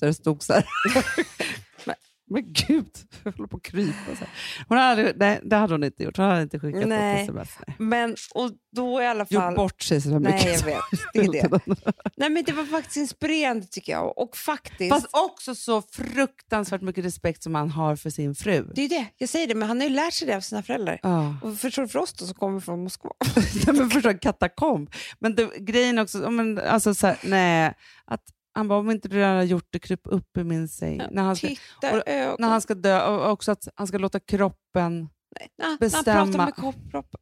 [0.00, 0.64] där det stod så här.
[1.84, 1.96] Men-
[2.30, 2.90] Men gud,
[3.24, 4.04] jag håller på att krypa.
[4.06, 4.28] Så här.
[4.68, 6.16] Hon har aldrig, nej, det hade hon inte gjort.
[6.16, 7.22] Hon hade inte skickat Nej.
[7.22, 7.58] ett sms.
[7.66, 7.76] Nej.
[7.78, 9.54] Men, och då i alla Gjort fall...
[9.54, 10.60] bort sig så där Nej, mycket.
[10.60, 10.84] jag vet.
[11.12, 11.60] Det är det.
[12.16, 14.18] Nej, men det var faktiskt inspirerande tycker jag.
[14.18, 14.94] Och faktiskt...
[14.94, 18.72] Fast också så fruktansvärt mycket respekt som han har för sin fru.
[18.74, 20.62] Det är det, jag säger det, men han har ju lärt sig det av sina
[20.62, 21.00] föräldrar.
[21.02, 21.36] Ja.
[21.42, 23.10] Och förstår du för oss då som kommer från Moskva?
[23.66, 24.90] Nej, men förstå, en katakomb.
[25.18, 27.74] Men det, grejen också, men, alltså, så här, nej,
[28.04, 28.22] att
[28.58, 31.02] han bara, om inte du redan har gjort det, kryp upp i min säng.
[31.10, 31.96] när, han ska, Titta
[32.32, 35.08] och- när han ska dö, och också att han ska låta kroppen...
[35.38, 36.26] Nej, när, när han bestämma.
[36.26, 37.20] pratar med kropp- kroppen.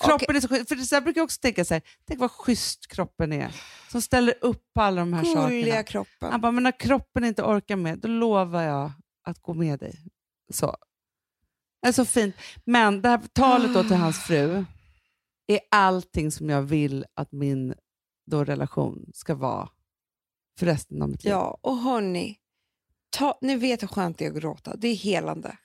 [0.00, 0.68] Kroppen är så schysst.
[0.68, 3.54] För det så brukar jag också tänka så här, tänk vad schysst kroppen är.
[3.90, 5.82] Som ställer upp på alla de här Gulliga sakerna.
[5.82, 6.30] kroppen.
[6.32, 8.92] Han bara, men när kroppen inte orkar med, då lovar jag
[9.24, 9.94] att gå med dig.
[10.52, 10.76] Så.
[11.82, 12.34] Det är så fint.
[12.64, 14.64] Men det här talet då till hans fru
[15.46, 17.74] är allting som jag vill att min
[18.26, 19.68] då relation ska vara
[20.58, 21.30] för resten av mitt liv.
[21.30, 22.36] Ja, och hörni,
[23.16, 24.76] ta, ni vet hur skönt det är att gråta.
[24.76, 25.56] Det är helande.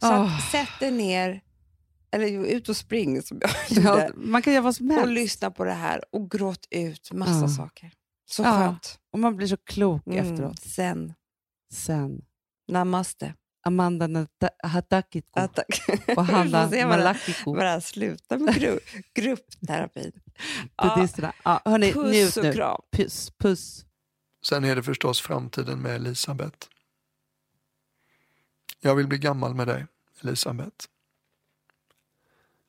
[0.00, 0.24] Så Ah.
[0.36, 1.40] att, sätt er ner,
[2.12, 3.50] eller ut och spring som jag
[3.84, 5.12] Ja, gjorde, man kan göra vad som och helst.
[5.12, 7.48] lyssna på det här och gråt ut massa Ja.
[7.48, 7.90] saker.
[8.30, 8.52] Så Ja.
[8.58, 8.98] skönt.
[9.12, 10.60] Och man blir så klok Mm, efteråt.
[10.60, 11.14] Sen,
[11.72, 12.22] Sen.
[12.68, 13.34] namaste.
[13.66, 14.26] Amanda
[14.62, 15.66] Hatakiko Ja, tack.
[16.16, 17.56] och Hanna Malakiko.
[17.56, 18.78] här slutar med gru,
[19.14, 20.12] gruppterapin.
[20.82, 21.32] Buddhisterna.
[21.44, 22.52] Ja, hörni, puss njut och nu.
[22.52, 22.80] kram.
[22.92, 23.84] Puss, puss.
[24.42, 26.68] Sen är det förstås framtiden med Elisabeth.
[28.80, 29.86] Jag vill bli gammal med dig,
[30.20, 30.86] Elisabeth.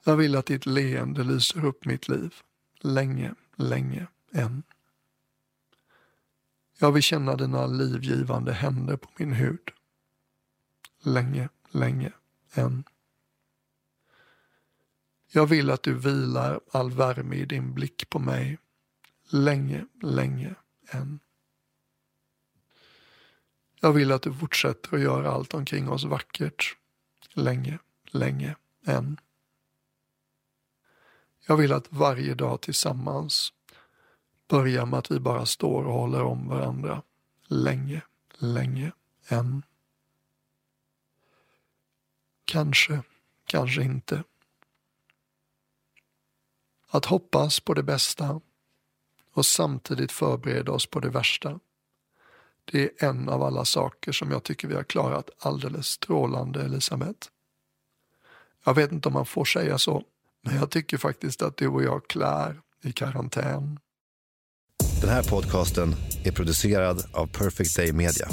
[0.03, 2.35] Jag vill att ditt leende lyser upp mitt liv.
[2.79, 4.63] Länge, länge än.
[6.77, 9.71] Jag vill känna dina livgivande händer på min hud.
[10.99, 12.11] Länge, länge
[12.53, 12.83] än.
[15.31, 18.57] Jag vill att du vilar all värme i din blick på mig.
[19.29, 20.55] Länge, länge
[20.89, 21.19] än.
[23.83, 26.77] Jag vill att du fortsätter att göra allt omkring oss vackert.
[27.33, 28.55] Länge, länge
[28.85, 29.19] än.
[31.47, 33.53] Jag vill att varje dag tillsammans
[34.47, 37.01] börjar med att vi bara står och håller om varandra.
[37.47, 38.01] Länge,
[38.37, 38.91] länge
[39.27, 39.63] än.
[42.45, 43.03] Kanske,
[43.45, 44.23] kanske inte.
[46.87, 48.41] Att hoppas på det bästa
[49.31, 51.59] och samtidigt förbereda oss på det värsta.
[52.71, 57.27] Det är en av alla saker som jag tycker vi har klarat alldeles strålande, Elisabeth.
[58.65, 60.03] Jag vet inte om man får säga så,
[60.43, 63.79] men jag tycker faktiskt att du och jag klär i karantän.
[65.01, 65.95] Den här podcasten
[66.25, 68.27] är producerad av Perfect Day Media.